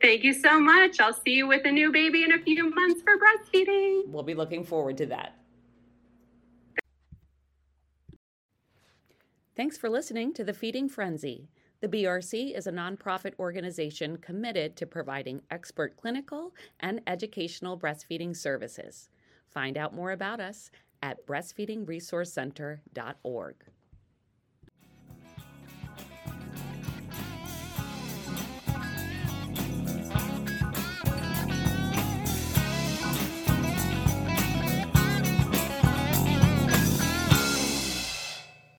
Thank 0.00 0.24
you 0.24 0.32
so 0.32 0.58
much. 0.58 0.98
I'll 0.98 1.12
see 1.12 1.32
you 1.32 1.46
with 1.46 1.66
a 1.66 1.70
new 1.70 1.92
baby 1.92 2.24
in 2.24 2.32
a 2.32 2.38
few 2.38 2.74
months 2.74 3.02
for 3.02 3.18
breastfeeding. 3.18 4.08
We'll 4.08 4.22
be 4.22 4.32
looking 4.34 4.64
forward 4.64 4.96
to 4.98 5.06
that. 5.06 5.34
Thanks 9.56 9.76
for 9.76 9.90
listening 9.90 10.32
to 10.34 10.44
The 10.44 10.54
Feeding 10.54 10.88
Frenzy. 10.88 11.48
The 11.82 11.88
BRC 11.88 12.56
is 12.56 12.66
a 12.66 12.72
nonprofit 12.72 13.34
organization 13.38 14.16
committed 14.16 14.74
to 14.76 14.86
providing 14.86 15.42
expert 15.50 15.98
clinical 15.98 16.54
and 16.78 17.02
educational 17.06 17.78
breastfeeding 17.78 18.34
services. 18.34 19.10
Find 19.48 19.76
out 19.76 19.94
more 19.94 20.12
about 20.12 20.40
us 20.40 20.70
at 21.02 21.26
breastfeedingresourcecenter.org. 21.26 23.54